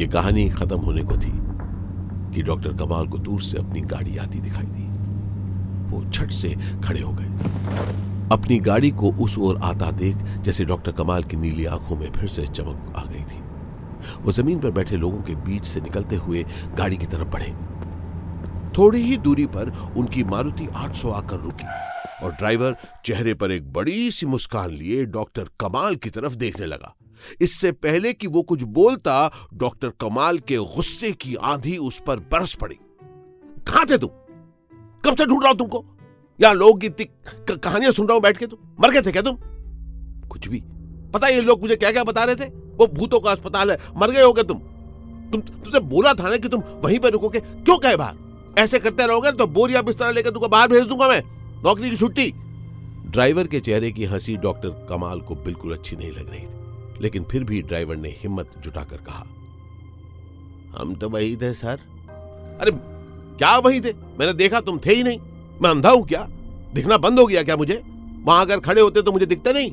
ये 0.00 0.06
कहानी 0.06 0.48
खत्म 0.48 0.78
होने 0.78 1.02
को 1.02 1.16
थी 1.16 1.32
कि 2.34 2.42
डॉक्टर 2.42 2.72
कमाल 2.72 3.06
को 3.06 3.18
दूर 3.18 3.40
से 3.40 3.58
अपनी 3.58 3.80
गाड़ी 3.80 4.16
आती 4.16 4.38
दिखाई 4.38 4.66
दी। 4.66 4.86
वो 5.90 6.04
झट 6.04 6.30
से 6.30 6.56
खड़े 6.84 7.00
हो 7.00 7.12
गए। 7.12 7.28
अपनी 8.32 8.58
गाड़ी 8.58 8.90
को 8.90 9.12
उस 9.12 9.38
ओर 9.38 9.60
आता 9.62 9.90
देख, 9.90 10.16
जैसे 10.16 10.64
डॉक्टर 10.64 10.92
कमाल 10.92 11.24
की 11.24 11.36
नीली 11.36 11.64
आँखों 11.64 11.96
में 11.96 12.12
फिर 12.12 12.28
से 12.28 12.46
चमक 12.46 12.94
आ 12.96 13.04
गई 13.04 13.24
थी। 13.24 13.40
वो 14.22 14.32
ज़मीन 14.32 14.60
पर 14.60 14.70
बैठे 14.70 14.96
लोगों 14.96 15.22
के 15.22 15.34
बीच 15.34 15.64
से 15.64 15.80
निकलते 15.80 16.16
हुए 16.16 16.44
गाड़ी 16.78 16.96
की 16.96 17.06
तरफ़ 17.06 17.28
बढ़े। 17.28 17.54
थोड़ी 18.78 19.00
ही 19.00 19.16
दूरी 19.16 19.46
पर 19.46 19.94
उनकी 19.96 20.24
मारुति 20.24 20.66
800 20.76 21.10
आकर 21.10 21.36
रुकी 21.36 21.66
और 22.24 22.32
ड्राइवर 22.32 22.76
चेहरे 23.04 23.34
पर 23.34 23.50
एक 23.50 23.72
बड़ी 23.72 24.10
सी 24.10 24.26
मुस्कान 24.26 24.70
लिए 24.70 25.04
डॉक्टर 25.04 25.48
कमाल 25.60 25.96
की 25.96 26.10
तरफ़ 26.10 26.34
देखने 26.34 26.66
लगा। 26.66 26.94
इससे 27.40 27.72
पहले 27.72 28.12
कि 28.12 28.26
वो 28.26 28.42
कुछ 28.42 28.62
बोलता, 28.62 29.30
डॉक्टर 29.54 29.88
कमाल 29.88 30.38
के 30.38 30.56
गुस्से 30.56 31.12
की 31.12 31.34
आंधी 31.34 31.76
उस 31.76 32.02
पर 32.06 32.16
बरस 32.16 32.54
पड़ी। 32.54 32.78
कहाँ 33.68 33.86
थे 33.86 33.98
तुम 33.98 34.10
कब 35.04 35.16
से 35.16 35.26
ढूंढ 35.26 35.42
रहा 35.42 35.50
हूँ 35.50 35.58
तुमको? 35.58 35.95
यहाँ 36.40 36.54
लोग 36.54 36.80
की, 36.80 36.88
कहानियाँ 37.50 37.92
सुन 37.92 38.06
रहा 38.06 38.14
हूँ 38.14 38.22
बैठ 38.22 38.36
के 38.36 38.46
तुम? 38.46 38.58
मर 38.80 38.90
गए 38.90 39.02
थे 39.02 39.12
क्या 39.12 39.22
तुम? 39.22 39.36
कुछ 40.28 40.48
भी। 40.48 40.62
पता 41.14 41.28
ये 41.28 41.40
लोग 41.40 41.60
मुझे 41.60 41.76
क्या 41.76 41.90
क्या 41.92 42.04
बता 42.04 42.24
रहे 42.24 42.34
थे? 42.36 42.48
वो 42.76 42.86
भूतों 42.86 43.20
का 43.20 43.30
अस्पताल 43.30 43.70
है। 43.70 43.78
मर 43.96 44.10
गए 44.10 44.22
होगे 44.22 44.42
तुम। 44.42 44.58
तुम, 45.32 45.40
तुमसे 45.40 45.80
बोला 45.80 46.12
था 46.14 46.28
ना 46.30 46.36
कि 46.36 46.48
तुम 46.48 46.62
वहीं 46.84 46.98
पर 46.98 47.10
रुकोगे। 47.10 47.40
क्यों 47.40 47.78
कहे 47.78 47.96
बाहर? 47.96 48.16
ऐसे 48.58 48.78
करते 48.78 49.06
रहोगे 49.06 49.32
तो 49.32 49.46
बोरिया 49.46 49.82
बिस्तर 49.82 50.12
लेकर 50.12 50.30
तुमको 50.30 50.48
बाहर 50.48 50.68
भेज 50.68 50.82
दूँगा 50.82 51.08
मैं। 51.08 51.22
नौकरी 51.64 51.90
की 51.90 51.96
छुट्टी। 51.96 52.32
ड्राइवर 53.06 53.46
के 53.46 53.60
चेहरे 53.60 53.90
की 53.92 54.04
हँसी 54.04 54.36
डॉक्टर 54.36 54.86
कमाल 54.88 55.20
को 55.20 55.34
बिल्कुल 55.34 55.72
अच्छी 55.72 55.96
नहीं 55.96 56.10
लग 56.12 56.30
रही 56.30 56.40
थी। 56.40 57.02
लेकिन 57.02 57.24
फिर 57.24 57.44
भी 57.44 57.62
ड्राइवर 57.62 57.96
ने 57.96 58.08
हिम्मत 58.18 58.50
जुटाकर 58.58 58.96
कहा, 58.98 59.24
हम 60.78 60.94
तो 60.94 61.08
वही 61.08 61.36
थे, 61.36 61.52
सर। 61.54 61.78
अरे, 62.60 62.70
क्या 63.38 63.56
वही 63.58 63.80
थे? 63.80 63.92
मैंने 64.18 64.32
देखा 64.32 64.60
तुम 64.60 64.78
थे 64.78 64.94
ही 64.94 65.02
नहीं। 65.02 65.18
मैं 65.62 65.70
अंधा 65.70 65.90
हूँ 65.90 66.04
क्या? 66.06 66.26
दिखना 66.74 66.96
बंद 66.98 67.18
हो 67.18 67.26
गया 67.26 67.42
क्या 67.42 67.56
मुझे? 67.56 67.82
वहाँ 68.24 68.44
अगर 68.44 68.60
खड़े 68.60 68.80
होते 68.80 69.02
तो 69.02 69.12
मुझे 69.12 69.26
दिखते 69.26 69.52
नहीं। 69.52 69.70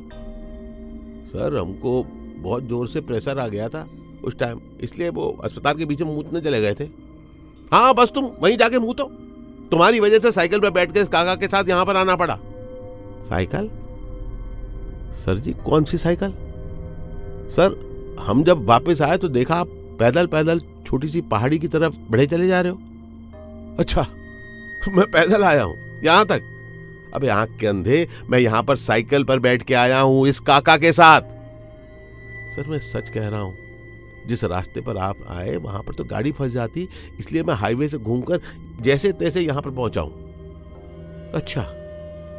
सर, 1.26 1.56
हमको 1.56 2.02
बहुत 2.38 2.68
ज़ोर 2.68 2.88
से 2.88 3.00
प्रेशर 3.00 3.38
आ 3.38 3.46
गया 3.48 3.68
था 3.68 3.86
उस 4.24 4.38
टाइम, 4.38 4.60
इसलिए 4.80 5.08
वो 5.08 5.28
अस्पताल 5.44 5.74
के 5.74 5.86
पीछे 5.86 6.04
मूतने 6.04 6.40
चले 6.40 6.60
गए 6.60 6.74
थे। 6.74 6.84
हाँ 7.72 7.94
बस 7.94 8.12
तुम 8.14 8.30
वहीं 8.42 8.56
जाके 8.56 8.78
मूतो 8.78 9.04
तुम्हारी 9.70 10.00
वजह 10.00 10.18
से 10.18 10.32
साइकिल 10.32 10.60
पर 10.60 10.70
बैठ 10.70 10.92
के 10.92 11.04
काका 11.06 11.34
के 11.34 11.48
साथ 11.48 11.68
यहाँ 11.68 11.84
पर 11.86 11.96
आना 11.96 12.16
पड़ा। 12.16 12.38
साइकिल? 13.28 13.70
सर 15.16 15.38
जी, 15.38 15.52
कौन 15.64 15.84
सी 15.84 15.98
साइकिल? 15.98 16.30
सर, 17.50 17.78
हम 18.20 18.42
जब 18.44 18.64
वापस 18.66 19.02
आए 19.02 19.16
तो 19.16 19.28
देखा 19.28 19.54
आप 19.54 19.68
पैदल 19.98 20.26
पैदल 20.26 20.60
छोटी 20.86 21.08
सी 21.08 21.20
पहाड़ी 21.30 21.58
की 21.58 21.68
तरफ़ 21.68 21.96
बढ़े 22.10 22.26
चले 22.26 22.46
जा 22.48 22.60
रहे 22.60 22.72
हो। 22.72 23.76
अच्छा 23.78 24.06
मैं 24.88 25.06
पैदल 25.10 25.44
आया 25.44 25.62
हूँ, 25.62 26.00
यहाँ 26.04 26.24
तक। 26.24 26.42
अबे 27.14 27.28
आँख 27.28 27.56
के 27.60 27.66
अंधे, 27.66 28.08
मैं 28.30 28.38
यहाँ 28.38 28.62
पर 28.62 28.76
साइकिल 28.76 29.24
पर 29.24 29.38
बैठ 29.38 29.62
के 29.62 29.74
आया 29.74 30.00
हूँ, 30.00 30.26
इस 30.28 30.40
काका 30.40 30.76
के 30.76 30.92
साथ। 30.92 31.20
सर, 32.50 32.68
मैं 32.68 32.78
सच 32.78 33.08
कह 33.08 33.28
रहा 33.28 33.40
हूँ, 33.40 33.56
जिस 34.26 34.44
रास्ते 34.44 34.80
पर 34.80 34.96
आप 34.96 35.16
आए, 35.28 35.56
वहाँ 35.56 35.82
पर 35.82 35.94
तो 35.94 36.04
गाड़ी 36.04 36.32
फंस 36.32 36.52
जाती, 36.52 36.88
इसलिए 37.20 37.42
मैं 37.42 37.54
हाईवे 37.54 37.88
से 37.88 37.98
घूमकर 37.98 38.40
जैसे 38.80 39.12
तैसे 39.12 39.40
यहाँ 39.40 39.62
पर 39.62 39.70
पहुँचा 39.70 40.00
हूँ। 40.00 41.32
अच्छा 41.34 41.60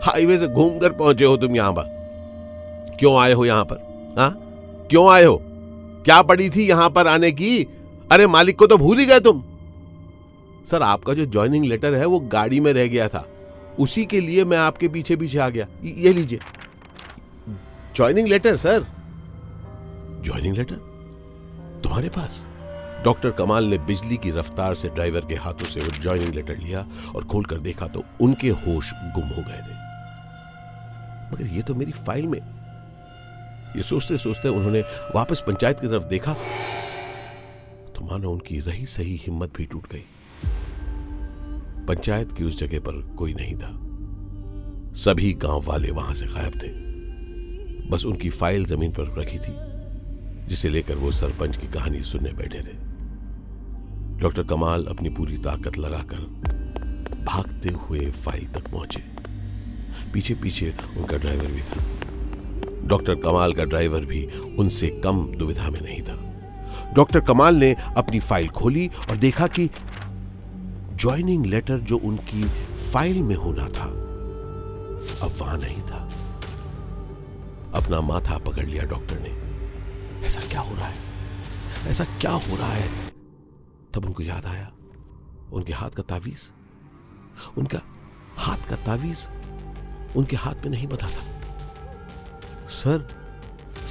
हाईवे 0.03 0.37
से 0.39 0.47
घूमकर 0.47 0.91
पहुँचे 0.91 1.25
हो 1.25 1.37
तुम 1.37 1.55
यहाँ 1.55 1.71
पर। 1.71 1.93
क्यों 2.99 3.17
आए 3.19 3.33
हो 3.33 3.45
यहाँ 3.45 3.65
पर? 3.65 3.75
हा? 4.19 4.29
क्यों 4.89 5.09
आए 5.11 5.23
हो? 5.23 5.39
क्या 6.05 6.21
पड़ी 6.21 6.49
थी 6.49 6.67
यहाँ 6.67 6.89
पर 6.89 7.07
आने 7.07 7.31
की? 7.31 7.63
अरे, 8.11 8.27
मालिक 8.27 8.59
को 8.59 8.67
तो 8.67 8.77
भूल 8.77 8.99
ही 8.99 9.05
गए 9.05 9.19
तुम। 9.19 9.43
सर, 10.65 10.81
आपका 10.81 11.13
जो 11.13 11.25
ज्वाइनिंग 11.25 11.65
लेटर 11.65 11.93
है, 11.93 12.05
वो 12.05 12.19
गाड़ी 12.19 12.59
में 12.59 12.73
रह 12.73 12.87
गया 12.87 13.07
था। 13.07 13.29
उसी 13.79 14.05
के 14.05 14.21
लिए 14.21 14.45
मैं 14.45 14.57
आपके 14.57 14.87
पीछे 14.87 15.15
पीछे 15.15 15.39
आ 15.39 15.49
गया। 15.49 15.67
ये 15.83 16.13
लीजिए। 16.13 16.39
Joining 17.95 18.27
letter 18.27 18.57
sir. 18.57 18.85
Joining 20.25 20.55
letter 20.57 20.75
तुम्हारे 21.83 22.09
पास? 22.09 22.47
डॉक्टर 23.05 23.31
कमाल 23.31 23.65
ने 23.65 23.77
बिजली 23.77 24.17
की 24.17 24.31
रफ्तार 24.31 24.75
से 24.75 24.89
ड्राइवर 24.89 25.21
के 25.21 25.35
हाथों 25.35 25.69
से 25.69 25.79
वो 25.79 26.01
ज्वाइनिंग 26.01 26.33
लेटर 26.33 26.57
लिया 26.57 26.87
और 27.15 27.23
खोलकर 27.23 27.57
देखा 27.57 27.87
तो 27.87 28.03
उनके 28.21 28.49
होश 28.49 28.91
गुम 28.93 29.23
हो 29.23 29.41
गए 29.41 29.61
थे। 29.61 29.75
मगर 31.31 31.55
ये 31.55 31.61
तो 31.61 31.75
मेरी 31.75 31.91
फ़ाइल 31.91 32.27
में। 32.27 32.39
ये 33.77 33.83
सोचते 33.83 34.17
सोचते 34.17 34.49
उन्होंने 34.49 34.81
वापस 35.15 35.43
पंचायत 35.47 35.79
की 35.79 35.87
तरफ़ 35.87 36.03
देखा। 36.03 36.33
तो 37.95 38.05
मानो 38.05 38.31
उनकी 38.31 38.59
रही 38.59 38.85
सही 38.85 39.15
हिम्मत 39.15 39.53
भी 39.57 39.65
टूट 39.65 39.91
गई। 39.91 40.05
पंचायत 41.87 42.31
की 42.31 42.43
उस 42.43 42.57
जगह 42.59 42.79
पर 42.79 43.01
कोई 43.17 43.33
नहीं 43.33 43.55
था। 43.55 43.71
सभी 44.95 45.33
गाँव 45.33 45.63
वाले 45.67 45.91
वहाँ 45.91 46.13
से 46.13 46.25
गायब 46.25 46.53
थे। 46.63 46.69
बस 47.89 48.05
उनकी 48.05 48.29
फ़ाइल 48.29 48.65
ज़मीन 48.65 48.91
पर 48.91 49.13
रखी 49.17 49.37
थी, 49.37 49.55
जिसे 50.49 50.69
लेकर 50.69 50.95
वो 50.95 51.11
सरपंच 51.11 51.57
की 51.57 51.67
कहानी 51.67 52.03
सुनने 52.03 52.33
बैठे 52.33 52.59
थे। 52.59 52.77
डॉक्टर 54.19 54.43
कमाल 54.43 54.85
अपनी 54.85 55.09
पूरी 55.09 55.37
ताकत 55.37 55.77
लगाकर 55.77 56.17
भागते 57.25 57.69
हुए 57.69 58.11
फ़ाइल 58.11 58.45
तक 58.45 58.71
पहुँचे। 58.71 59.03
पीछे 60.13 60.33
पीछे 60.33 60.73
उनका 60.97 61.17
ड्राइवर 61.17 61.47
भी 61.47 61.61
था। 61.61 61.83
डॉक्टर 62.87 63.15
कमाल 63.15 63.53
का 63.53 63.63
ड्राइवर 63.63 64.05
भी 64.05 64.25
उनसे 64.59 64.87
कम 65.03 65.25
दुविधा 65.37 65.69
में 65.69 65.81
नहीं 65.81 66.01
था। 66.01 66.21
डॉक्टर 66.93 67.19
कमाल 67.19 67.55
ने 67.55 67.75
अपनी 67.97 68.19
फ़ाइल 68.19 68.49
खोली 68.49 68.87
और 69.09 69.17
देखा 69.17 69.47
कि 69.47 69.69
ज्वाइनिंग 70.95 71.45
लेटर 71.45 71.77
जो 71.77 71.97
उनकी 71.97 72.43
फ़ाइल 72.75 73.23
में 73.23 73.35
होना 73.35 73.63
था। 73.63 73.85
अब 75.25 75.35
वहाँ 75.37 75.57
नहीं 75.57 75.81
था। 75.81 76.09
अपना 77.75 78.01
माथा 78.01 78.37
पकड़ 78.37 78.65
लिया 78.65 78.83
डॉक्टर 78.83 79.19
ने। 79.19 79.45
ऐसा 80.25 80.41
क्या 80.41 80.59
हो 80.59 80.75
रहा 80.75 80.87
है? 80.87 80.95
ऐसा 81.87 82.03
क्या 82.03 82.31
हो 82.31 82.55
रहा 82.55 82.71
है? 82.71 82.89
तब 83.93 84.05
उनको 84.05 84.23
याद 84.23 84.45
आया। 84.45 84.71
उनके 85.53 85.73
हाथ 85.73 85.89
का 85.89 86.03
तावीज। 86.03 86.51
उनका 87.57 87.81
हाथ 88.37 88.57
का 88.57 88.75
तावीज 88.75 89.29
उनके 90.15 90.35
हाथ 90.35 90.53
में 90.53 90.69
नहीं 90.69 90.87
बता 90.87 91.07
था। 91.07 91.23
सर 92.69 93.25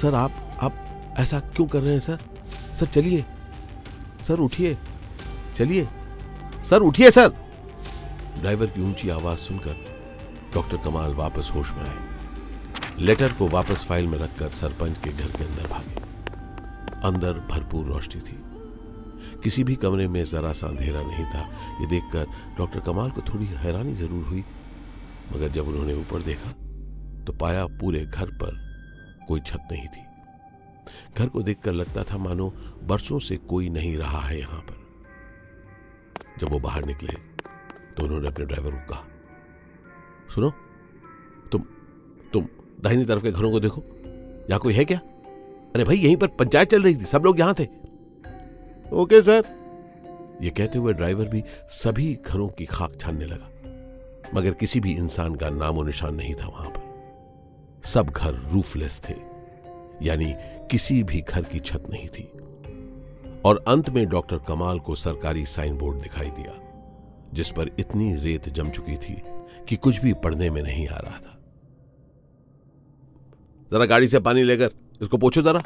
सर, 0.01 0.15
आप 0.15 0.57
आप 0.63 0.85
ऐसा 1.19 1.39
क्यों 1.39 1.67
कर 1.67 1.81
रहे 1.81 1.93
हैं, 1.93 1.99
सर? 1.99 2.19
सर, 2.75 2.85
चलिए। 2.85 3.25
सर, 4.21 4.39
उठिए। 4.39 4.77
चलिए। 5.55 5.87
सर, 6.65 6.81
उठिए, 6.81 7.09
सर। 7.11 7.29
ड्राइवर 8.39 8.65
की 8.65 8.81
ऊँची 8.81 9.09
आवाज़ 9.09 9.39
सुनकर 9.39 9.75
डॉक्टर 10.53 10.77
कमाल 10.77 11.13
वापस 11.13 11.51
होश 11.55 11.71
में 11.71 11.81
आए। 11.81 11.97
लेटर 12.99 13.33
को 13.33 13.47
वापस 13.47 13.83
फ़ाइल 13.83 14.07
में 14.07 14.17
रखकर 14.17 14.49
सरपंच 14.51 14.97
के 15.03 15.11
घर 15.11 15.27
के 15.27 15.43
अंदर 15.43 15.67
भागे। 15.67 16.03
अंदर 17.07 17.39
भरपूर 17.49 17.85
रोशनी 17.85 18.21
थी। 18.21 18.37
किसी 19.43 19.63
भी 19.63 19.75
कमरे 19.75 20.07
में 20.07 20.23
जरा 20.23 20.51
सा 20.53 20.67
अंधेरा 20.67 21.01
नहीं 21.01 21.25
था। 21.25 21.41
ये 21.81 21.87
देखकर 21.87 22.25
डॉक्टर 22.57 22.79
कमाल 22.79 23.11
को 23.11 23.21
थोड़ी 23.23 23.45
हैरानी 23.45 23.93
ज़रूर 23.95 24.23
हुई। 24.25 24.43
मगर 25.33 25.49
जब 25.49 25.67
उन्होंने 25.67 25.93
ऊपर 25.93 26.21
देखा 26.21 26.51
तो 27.25 27.33
पाया 27.33 27.65
पूरे 27.79 28.05
घर 28.05 28.29
पर 28.41 28.57
कोई 29.27 29.39
छत 29.39 29.67
नहीं 29.71 29.87
थी। 29.87 30.03
घर 31.17 31.29
को 31.29 31.41
देखकर 31.41 31.73
लगता 31.73 32.03
था, 32.03 32.17
मानो 32.17 32.49
बरसों 32.83 33.19
से 33.19 33.37
कोई 33.37 33.69
नहीं 33.69 33.95
रहा 33.97 34.19
है 34.19 34.39
यहाँ 34.39 34.59
पर। 34.59 34.83
जब 36.39 36.49
वो 36.49 36.59
बाहर 36.59 36.85
निकले 36.85 37.13
तो 37.97 38.03
उन्होंने 38.03 38.27
अपने 38.27 38.45
ड्राइवर 38.45 38.71
को 38.71 38.77
कहा, 38.89 39.03
सुनो, 40.35 40.49
तुम 41.51 41.61
तुम 42.33 42.47
दाहिनी 42.83 43.05
तरफ़ 43.05 43.23
के 43.23 43.31
घरों 43.31 43.51
को 43.51 43.59
देखो, 43.59 43.83
यहाँ 44.49 44.59
कोई 44.59 44.73
है 44.73 44.85
क्या? 44.85 44.97
अरे 45.75 45.83
भाई, 45.83 45.97
यहीं 45.97 46.17
पर 46.17 46.27
पंचायत 46.29 46.71
चल 46.71 46.83
रही 46.83 46.95
थी, 46.95 47.05
सब 47.05 47.25
लोग 47.25 47.39
यहाँ 47.39 47.53
थे। 47.53 47.67
Okay, 48.93 49.21
sir. 49.21 49.43
ये 50.41 50.49
कहते 50.49 50.77
हुए 50.77 50.93
ड्राइवर 50.93 51.25
भी 51.25 51.43
सभी 51.73 52.13
घरों 52.25 52.47
की 52.49 52.65
खाक 52.65 52.97
छानने 52.99 53.25
लगा, 53.25 53.49
मगर 54.35 54.53
किसी 54.53 54.79
भी 54.79 54.93
इंसान 54.93 55.35
का 55.35 55.49
नामो 55.51 55.83
निशान 55.83 56.15
नहीं 56.15 56.33
था 56.33 56.47
वहाँ 56.47 56.69
पर। 56.69 57.83
सब 57.85 58.09
घर 58.09 58.33
रूफलेस 58.53 58.99
थे, 58.99 59.15
यानी 60.01 60.33
किसी 60.71 61.01
भी 61.03 61.21
घर 61.21 61.43
की 61.43 61.59
छत 61.61 61.83
नहीं 61.89 62.07
थी। 62.09 62.29
और 63.45 63.63
अंत 63.67 63.89
में 63.89 64.05
डॉक्टर 64.09 64.37
कमाल 64.37 64.79
को 64.79 64.95
सरकारी 64.95 65.45
साइन 65.45 65.77
बोर्ड 65.77 66.01
दिखाई 66.01 66.29
दिया, 66.29 66.53
जिस 67.33 67.51
पर 67.51 67.69
इतनी 67.79 68.15
रेत 68.15 68.49
जम 68.49 68.69
चुकी 68.69 68.95
थी 68.95 69.21
कि 69.69 69.75
कुछ 69.75 70.01
भी 70.01 70.13
पढ़ने 70.13 70.49
में 70.49 70.61
नहीं 70.63 70.87
आ 70.87 70.97
रहा 70.97 71.17
था। 71.17 71.39
जरा 73.71 73.85
गाड़ी 73.85 74.07
से 74.07 74.19
पानी 74.19 74.43
लेकर, 74.43 74.71
इसको 75.01 75.17
पूछो 75.17 75.41
जरा। 75.41 75.63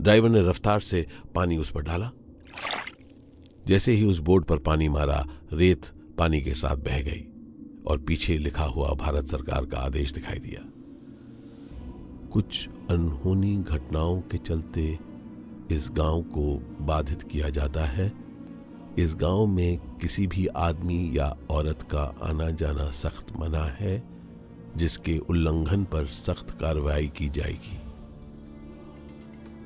ड्राइवर 0.00 0.28
ने 0.28 0.40
रफ्तार 0.40 0.80
से 0.80 1.06
पानी 1.34 1.56
उस 1.56 1.70
पर 1.70 1.82
डाला। 1.82 2.10
जैसे 3.66 3.92
ही 3.92 4.04
उस 4.04 4.18
बोर्ड 4.18 4.44
पर 4.44 4.58
पानी 4.58 4.88
मारा, 4.88 5.26
रेत 5.52 5.86
पानी 6.18 6.40
के 6.40 6.54
साथ 6.54 6.76
बह 6.76 7.02
गई 7.02 7.26
और 7.86 7.98
पीछे 7.98 8.38
लिखा 8.38 8.64
हुआ 8.64 8.94
भारत 8.94 9.26
सरकार 9.26 9.64
का 9.64 9.78
आदेश 9.78 10.12
दिखाई 10.12 10.38
दिया। 10.38 10.60
कुछ 12.28 12.68
अनहोनी 12.90 13.56
घटनाओं 13.56 14.20
के 14.20 14.38
चलते 14.38 14.98
इस 15.72 15.88
गाँव 15.92 16.22
को 16.22 16.42
बाधित 16.80 17.22
किया 17.22 17.48
जाता 17.48 17.84
है। 17.84 18.12
इस 18.98 19.14
गाँव 19.14 19.46
में 19.46 19.78
किसी 19.98 20.26
भी 20.26 20.46
आदमी 20.46 21.10
या 21.14 21.36
औरत 21.50 21.82
का 21.82 22.02
आना 22.22 22.50
जाना 22.50 22.90
सख्त 22.90 23.36
मना 23.36 23.64
है, 23.78 24.02
जिसके 24.76 25.18
उल्लंघन 25.18 25.84
पर 25.84 26.06
सख्त 26.06 26.50
कार्रवाई 26.60 27.08
की 27.08 27.28
जाएगी। 27.28 27.78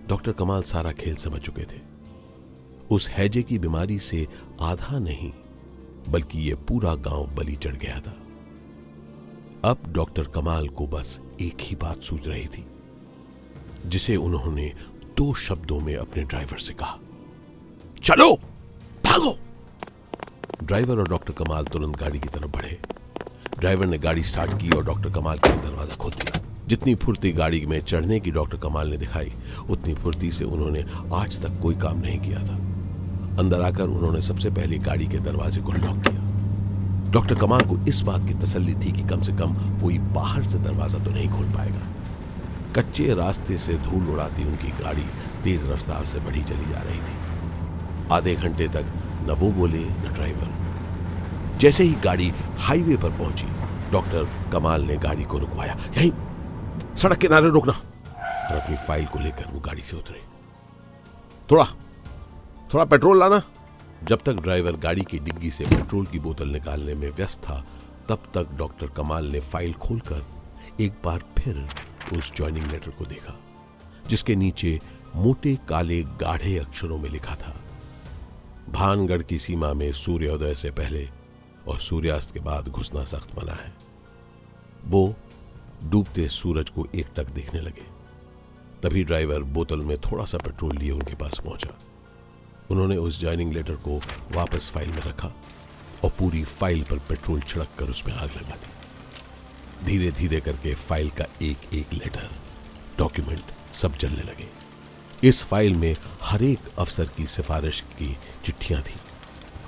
डॉक्टर 0.08 0.32
कमाल 0.32 0.62
सारा 0.62 0.92
खेल 0.92 1.14
समझ 1.14 1.40
चुके 1.42 1.62
थे। 1.62 1.80
उस 2.90 3.08
हैजे 3.08 3.42
की 3.42 3.58
बीमारी 3.58 3.98
से 3.98 4.26
आधा 4.60 4.98
नहीं, 4.98 5.32
बल्कि 6.08 6.38
यह 6.40 6.56
पूरा 6.68 6.94
गाँव 6.94 7.34
बलि 7.34 7.56
चढ़ 7.56 7.76
गया 7.76 8.00
था। 8.00 8.16
अब 9.64 9.78
डॉक्टर 9.88 10.24
कमाल 10.24 10.68
को 10.68 10.86
बस 10.86 11.20
एक 11.40 11.60
ही 11.60 11.76
बात 11.76 12.02
सूझ 12.02 12.26
रही 12.28 12.46
थी, 12.46 12.66
जिसे 13.86 14.16
उन्होंने 14.16 14.72
दो 15.16 15.32
शब्दों 15.34 15.80
में 15.80 15.94
अपने 15.96 16.22
ड्राइवर 16.22 16.58
से 16.58 16.72
कहा, 16.74 16.98
चलो, 18.02 18.34
भागो! 19.04 19.38
ड्राइवर 20.62 20.98
और 20.98 21.08
डॉक्टर 21.08 21.32
कमाल 21.32 21.64
तुरंत 21.64 21.96
गाड़ी 21.96 22.18
की 22.18 22.28
तरफ़ 22.28 22.50
बढ़े। 22.50 22.78
ड्राइवर 23.58 23.86
ने 23.86 23.98
गाड़ी 23.98 24.24
स्टार्ट 24.24 24.60
की 24.60 24.70
और 24.70 24.84
डॉक्टर 24.84 25.10
कमाल 25.10 25.38
के 25.38 25.50
दरवाज़ा 25.50 25.96
खोल 25.96 26.10
दिया। 26.10 26.42
जितनी 26.68 26.94
फुर्ती 26.94 27.32
गाड़ी 27.32 27.64
में 27.66 27.80
चढ़ने 27.80 28.20
की 28.20 28.30
डॉक्टर 28.30 28.58
कमाल 28.58 28.88
ने 28.88 28.96
दिखाई, 28.96 29.32
उतनी 29.70 29.94
फुर्ती 29.94 30.30
से 30.30 30.44
उन्होंने 30.44 30.84
आज 31.14 31.40
तक 31.42 31.60
कोई 31.62 31.74
काम 31.74 31.98
नहीं 31.98 32.18
किया 32.18 32.38
था। 32.38 32.56
अंदर 33.38 33.60
आकर 33.60 33.88
उन्होंने 33.88 34.22
सबसे 34.22 34.50
पहले 34.50 34.78
गाड़ी 34.78 35.06
के 35.06 35.18
दरवाजे 35.18 35.60
को 35.60 35.72
लॉक 35.72 36.06
किया। 36.08 37.10
डॉक्टर 37.10 37.34
कमाल 37.34 37.60
को 37.60 37.84
इस 37.88 38.00
बात 38.00 38.26
की 38.26 38.34
तसल्ली 38.34 38.74
थी 38.74 38.92
कि 38.92 39.08
कम 39.08 39.22
से 39.22 39.32
कम 39.32 39.54
कोई 39.80 39.98
बाहर 39.98 40.44
से 40.44 40.58
दरवाज़ा 40.58 41.04
तो 41.04 41.10
नहीं 41.10 41.28
खोल 41.28 41.46
पाएगा। 41.46 41.92
कच्चे 42.76 43.14
रास्ते 43.14 43.58
से 43.58 43.74
धूल 43.74 44.08
उड़ाती 44.08 44.44
उनकी 44.44 44.68
गाड़ी 44.68 45.04
तेज 45.44 45.70
रफ्तार 45.70 46.04
से 46.04 46.18
बढ़ी 46.18 46.42
चली 46.42 46.70
जा 46.70 46.78
रही 46.78 46.98
थी। 46.98 48.08
आधे 48.12 48.34
घंटे 48.34 48.68
तक 48.68 48.84
न 49.28 49.30
वो 49.30 49.50
बोले, 49.50 49.80
न 49.80 50.12
ड्राइवर। 50.14 51.58
जैसे 51.58 51.84
ही 51.84 51.94
गाड़ी 51.94 52.32
हाईवे 52.58 52.96
पर 52.96 53.10
पहुँची, 53.10 53.46
डॉक्टर 53.92 54.50
कमाल 54.52 54.82
ने 54.82 54.96
गाड़ी 54.96 55.24
को 55.24 55.38
रुकवाया। 55.38 55.76
यहीं 55.96 56.12
सड़क 56.96 57.16
किनारे 57.16 57.48
रुकना। 57.48 57.72
और 58.50 58.56
अपनी 58.56 58.76
फ़ाइल 58.76 59.06
को 59.06 59.18
लेकर 59.18 59.50
वो 59.52 59.60
गाड़ी 59.60 59.82
से 59.82 59.96
उतरे। 59.96 60.22
थोड़ा 61.50 61.64
थोड़ा 62.74 62.84
पेट्रोल 62.84 63.18
लाना। 63.18 63.42
जब 64.04 64.18
तक 64.26 64.32
ड्राइवर 64.32 64.72
गाड़ी 64.72 65.02
की 65.02 65.18
डिग्गी 65.18 65.50
से 65.50 65.64
पेट्रोल 65.64 66.06
की 66.06 66.18
बोतल 66.18 66.48
निकालने 66.48 66.94
में 66.94 67.10
व्यस्त 67.10 67.38
था, 67.38 67.64
तब 68.08 68.18
तक 68.34 68.46
डॉक्टर 68.58 68.86
कमाल 68.86 69.24
ने 69.24 69.40
फ़ाइल 69.40 69.72
खोलकर 69.72 70.26
एक 70.80 70.92
बार 71.04 71.22
फिर 71.38 71.68
उस 72.12 72.32
ज्वाइनिंग 72.34 72.66
लेटर 72.66 72.90
को 72.90 73.04
देखा, 73.04 73.34
जिसके 74.08 74.34
नीचे 74.36 74.78
मोटे 75.16 75.54
काले 75.68 76.02
गाढ़े 76.20 76.58
अक्षरों 76.58 76.98
में 76.98 77.08
लिखा 77.10 77.34
था, 77.34 77.54
भानगढ़ 78.68 79.22
की 79.22 79.38
सीमा 79.38 79.72
में 79.72 79.92
सूर्योदय 79.92 80.54
से 80.54 80.70
पहले 80.70 81.08
और 81.68 81.78
सूर्यास्त 81.78 82.32
के 82.34 82.40
बाद 82.40 82.68
घुसना 82.68 83.04
सख्त 83.04 83.38
मना 83.38 83.54
है। 83.54 83.74
वो 84.86 85.14
डूबते 85.84 86.28
सूरज 86.28 86.70
को 86.70 86.86
एक 86.94 87.06
टक 87.16 87.30
देखने 87.30 87.60
लगे। 87.60 87.86
तभी 88.82 89.04
ड्राइवर 89.04 89.42
बोतल 89.54 89.80
में 89.80 89.96
थोड़ा 90.00 90.24
सा 90.24 90.38
पेट्रोल 90.38 90.76
लिए 90.76 90.90
उनके 90.90 91.14
पास 91.14 91.40
पहुँचा। 91.44 91.78
उन्होंने 92.70 92.96
उस 92.96 93.20
ज्वाइनिंग 93.20 93.52
लेटर 93.52 93.74
को 93.80 93.98
वापस 94.32 94.70
फ़ाइल 94.70 94.90
में 94.90 95.02
रखा 95.02 95.28
और 96.04 96.10
पूरी 96.10 96.42
फ़ाइल 96.44 96.82
पर 96.82 96.98
पेट्रोल 96.98 97.40
छिड़क 97.40 97.68
कर 97.78 97.90
उसमें 97.90 98.14
आग 98.14 98.30
लगा 98.30 98.54
दी। 98.54 98.70
धीरे 99.84 100.10
धीरे 100.10 100.40
करके 100.40 100.74
फ़ाइल 100.74 101.10
का 101.10 101.24
एक 101.42 101.74
एक 101.74 101.92
लेटर, 101.92 102.30
डॉक्यूमेंट 102.98 103.74
सब 103.74 103.96
जलने 103.96 104.22
लगे। 104.22 104.48
इस 105.22 105.42
फ़ाइल 105.42 105.74
में 105.74 105.94
हर 106.22 106.42
एक 106.42 106.68
अफसर 106.78 107.08
की 107.16 107.26
सिफारिश 107.26 107.80
की 107.92 108.16
चिट्ठियाँ 108.44 108.82
थी, 108.82 108.98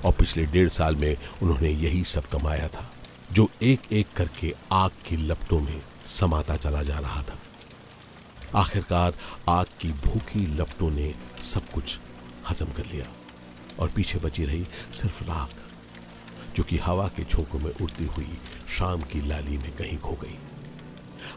और 0.04 0.12
पिछले 0.12 0.44
डेढ़ 0.46 0.68
साल 0.68 0.96
में 0.96 1.16
उन्होंने 1.42 1.70
यही 1.70 2.02
सब 2.04 2.26
कमाया 2.28 2.68
था, 2.68 2.90
जो 3.32 3.48
एक 3.62 3.92
एक 3.92 4.12
करके 4.16 4.54
आग 4.72 4.90
की 5.08 5.16
लपटों 5.16 5.60
में 5.60 5.80
समाता 6.06 6.56
चला 6.56 6.82
जा 6.82 6.98
रहा 6.98 7.22
था। 7.22 7.38
आखिरकार 8.56 9.14
आग 9.48 9.66
की 9.80 9.92
भूखी 10.04 10.46
लपटों 10.56 10.90
ने 10.90 11.14
सब 11.44 11.70
कुछ 11.70 11.98
हजम 12.50 12.72
कर 12.72 12.86
लिया, 12.86 13.06
और 13.78 13.90
पीछे 13.90 14.18
बची 14.18 14.44
रही 14.44 14.64
सिर्फ़ 14.92 15.22
राख। 15.24 15.50
जो 16.58 16.64
कि 16.64 16.76
हवा 16.76 17.06
के 17.16 17.22
झोंकों 17.24 17.58
में 17.58 17.70
उड़ती 17.72 18.04
हुई 18.06 18.28
शाम 18.78 19.02
की 19.02 19.20
लाली 19.28 19.56
में 19.58 19.70
कहीं 19.72 19.98
खो 19.98 20.12
गई। 20.12 20.34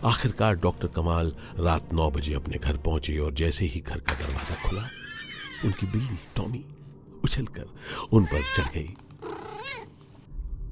आखिरकार 0.04 0.56
डॉक्टर 0.56 0.88
कमाल 0.88 1.34
रात 1.60 1.94
नौ 1.94 2.10
बजे 2.12 2.34
अपने 2.34 2.58
घर 2.58 2.78
पहुँचे 2.78 3.18
और 3.18 3.34
जैसे 3.34 3.66
ही 3.66 3.82
घर 3.82 4.00
का 4.00 4.14
दरवाज़ा 4.16 4.56
खुला, 4.66 4.82
उनकी 5.66 5.86
बिल्ली 5.88 6.18
टॉमी 6.36 6.64
उछलकर 7.24 7.66
उन 8.12 8.26
पर 8.26 8.42
चढ़ 8.58 8.72
गई। 8.74 8.96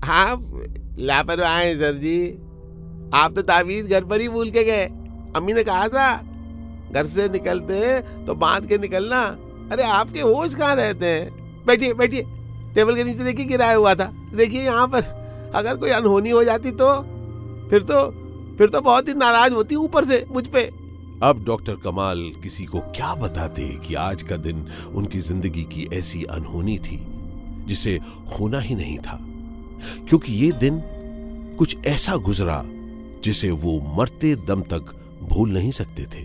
आप 0.03 0.95
लापरवाह 0.99 1.57
हैं, 1.57 1.79
सर 1.79 1.95
जी। 1.95 2.29
आप 3.13 3.35
तो 3.35 3.41
तावीज 3.41 3.89
घर 3.89 4.03
पर 4.03 4.21
ही 4.21 4.29
भूल 4.29 4.51
के 4.51 4.63
गए। 4.63 4.85
अम्मी 5.35 5.53
ने 5.53 5.63
कहा 5.63 5.87
था, 5.87 6.15
घर 6.91 7.07
से 7.07 7.29
निकलते 7.29 7.99
तो 8.25 8.35
बाँध 8.35 8.67
के 8.67 8.77
निकलना। 8.77 9.21
अरे, 9.71 9.83
आपके 9.83 10.21
होश 10.21 10.55
कहाँ 10.55 10.75
रहते 10.75 11.05
हैं? 11.05 11.65
बैठिए 11.65 11.93
बैठिए। 11.93 12.23
टेबल 12.75 12.95
के 12.95 13.03
नीचे 13.03 13.23
देखिए, 13.23 13.45
गिराया 13.45 13.75
हुआ 13.75 13.93
था। 13.95 14.13
देखिए 14.35 14.63
यहाँ 14.63 14.87
पर 14.87 15.51
अगर 15.55 15.77
कोई 15.77 15.89
अनहोनी 15.89 16.29
हो 16.29 16.43
जाती 16.43 16.71
तो 16.71 16.95
फिर 17.69 17.83
तो 17.83 17.99
फिर 18.57 18.69
तो 18.69 18.81
बहुत 18.81 19.07
ही 19.07 19.13
नाराज़ 19.13 19.53
होती 19.53 19.75
ऊपर 19.75 20.05
से 20.05 20.25
मुझ 20.31 20.47
पे। 20.47 20.63
अब 21.23 21.43
डॉक्टर 21.45 21.75
कमाल 21.75 22.19
किसी 22.43 22.65
को 22.65 22.79
क्या 22.95 23.13
बताते 23.15 23.67
कि 23.87 23.93
आज 23.95 24.21
का 24.23 24.37
दिन 24.37 24.65
उनकी 24.95 25.19
ज़िंदगी 25.19 25.63
की 25.63 25.87
ऐसी 25.93 26.23
अनहोनी 26.23 26.77
थी 26.79 26.99
जिसे 27.67 27.99
होना 28.31 28.59
ही 28.59 28.75
नहीं 28.75 28.97
था। 28.97 29.17
क्योंकि 30.09 30.33
ये 30.33 30.51
दिन 30.51 30.81
कुछ 31.57 31.85
ऐसा 31.85 32.15
गुजरा 32.15 32.61
जिसे 33.23 33.51
वो 33.51 33.79
मरते 33.97 34.35
दम 34.47 34.61
तक 34.61 34.95
भूल 35.23 35.49
नहीं 35.49 35.71
सकते 35.71 36.03
थे। 36.05 36.23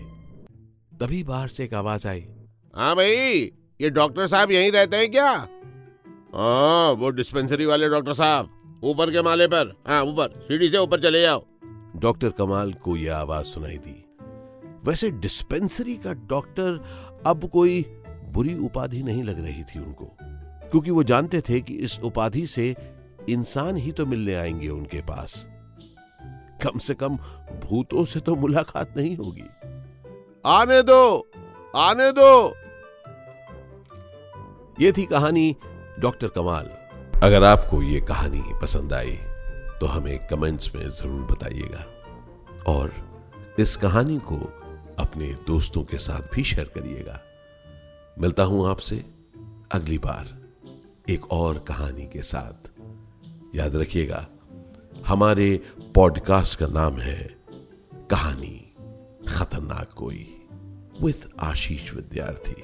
तभी 0.99 1.23
बाहर 1.23 1.47
से 1.47 1.63
एक 1.63 1.73
आवाज़ 1.73 2.07
आई। 2.07 2.25
हाँ 2.73 2.95
भाई 2.95 3.51
ये 3.81 3.89
डॉक्टर 3.89 4.27
साहब 4.27 4.51
यहीं 4.51 4.71
रहते 4.71 4.97
हैं 4.97 5.11
क्या? 5.11 5.47
हाँ 6.35 6.91
वो 6.91 7.09
डिस्पेंसरी 7.09 7.65
वाले 7.65 7.87
डॉक्टर 7.89 8.13
साहब, 8.13 8.49
ऊपर 8.83 9.11
के 9.11 9.21
माले 9.21 9.45
पर। 9.47 9.71
हाँ 9.87 10.01
ऊपर, 10.03 10.31
सीढ़ी 10.47 10.69
से 10.69 10.77
ऊपर 10.77 11.01
चले 11.01 11.21
जाओ 11.21 11.43
डॉक्टर 11.95 12.29
कमाल 12.29 12.73
को 12.73 12.95
यह 12.97 13.15
आवाज़ 13.17 13.45
सुनाई 13.45 13.77
दी। 13.77 14.01
वैसे 14.87 15.09
डिस्पेंसरी 15.11 15.95
का 15.95 16.13
डॉक्टर 16.29 16.83
अब 17.27 17.49
कोई 17.49 17.81
बुरी 18.27 18.53
उपाधि 18.65 19.01
नहीं 19.03 19.23
लग 19.23 19.39
रही 19.43 19.63
थी 19.63 19.79
उनको, 19.79 20.05
क्योंकि 20.21 20.91
वो 20.91 21.03
जानते 21.03 21.41
थे 21.41 21.61
कि 21.61 21.73
इस 21.75 21.99
उपाधि 21.99 22.45
से 22.47 22.75
इंसान 23.29 23.75
ही 23.75 23.91
तो 23.91 24.05
मिलने 24.05 24.35
आएँगे 24.35 24.69
उनके 24.69 25.01
पास। 25.01 25.45
कम 26.63 26.79
से 26.79 26.93
कम 26.93 27.15
भूतों 27.63 28.03
से 28.05 28.19
तो 28.19 28.35
मुलाकात 28.35 28.93
नहीं 28.97 29.15
होगी। 29.17 29.47
आने 30.45 30.81
दो 30.83 31.27
आने 31.75 32.11
दो। 32.11 32.55
ये 34.79 34.91
थी 34.91 35.05
कहानी 35.05 35.55
डॉक्टर 35.99 36.27
कमाल, 36.27 36.69
अगर 37.23 37.43
आपको 37.43 37.81
ये 37.83 37.99
कहानी 38.01 38.43
पसंद 38.61 38.93
आई 38.93 39.17
तो 39.79 39.85
हमें 39.85 40.27
कमेंट्स 40.27 40.73
में 40.75 40.87
ज़रूर 40.89 41.21
बताइएगा। 41.25 41.85
और 42.67 42.91
इस 43.59 43.75
कहानी 43.75 44.17
को 44.21 44.37
अपने 44.99 45.27
दोस्तों 45.47 45.83
के 45.83 45.97
साथ 45.97 46.33
भी 46.33 46.43
शेयर 46.43 46.71
करिएगा। 46.75 47.19
मिलता 48.19 48.43
हूँ 48.43 48.67
आपसे 48.69 49.03
अगली 49.71 49.97
बार 49.97 50.37
एक 51.09 51.31
और 51.31 51.59
कहानी 51.67 52.05
के 52.05 52.21
साथ। 52.23 52.69
याद 53.55 53.75
रखिएगा, 53.75 54.25
हमारे 55.07 55.49
पॉडकास्ट 55.95 56.59
का 56.59 56.67
नाम 56.67 56.97
है 56.97 57.19
कहानी 58.11 58.55
खतरनाक 59.27 59.93
कोई 59.93 60.25
विथ 61.01 61.27
आशीष 61.39 61.93
विद्यार्थी। 61.93 62.61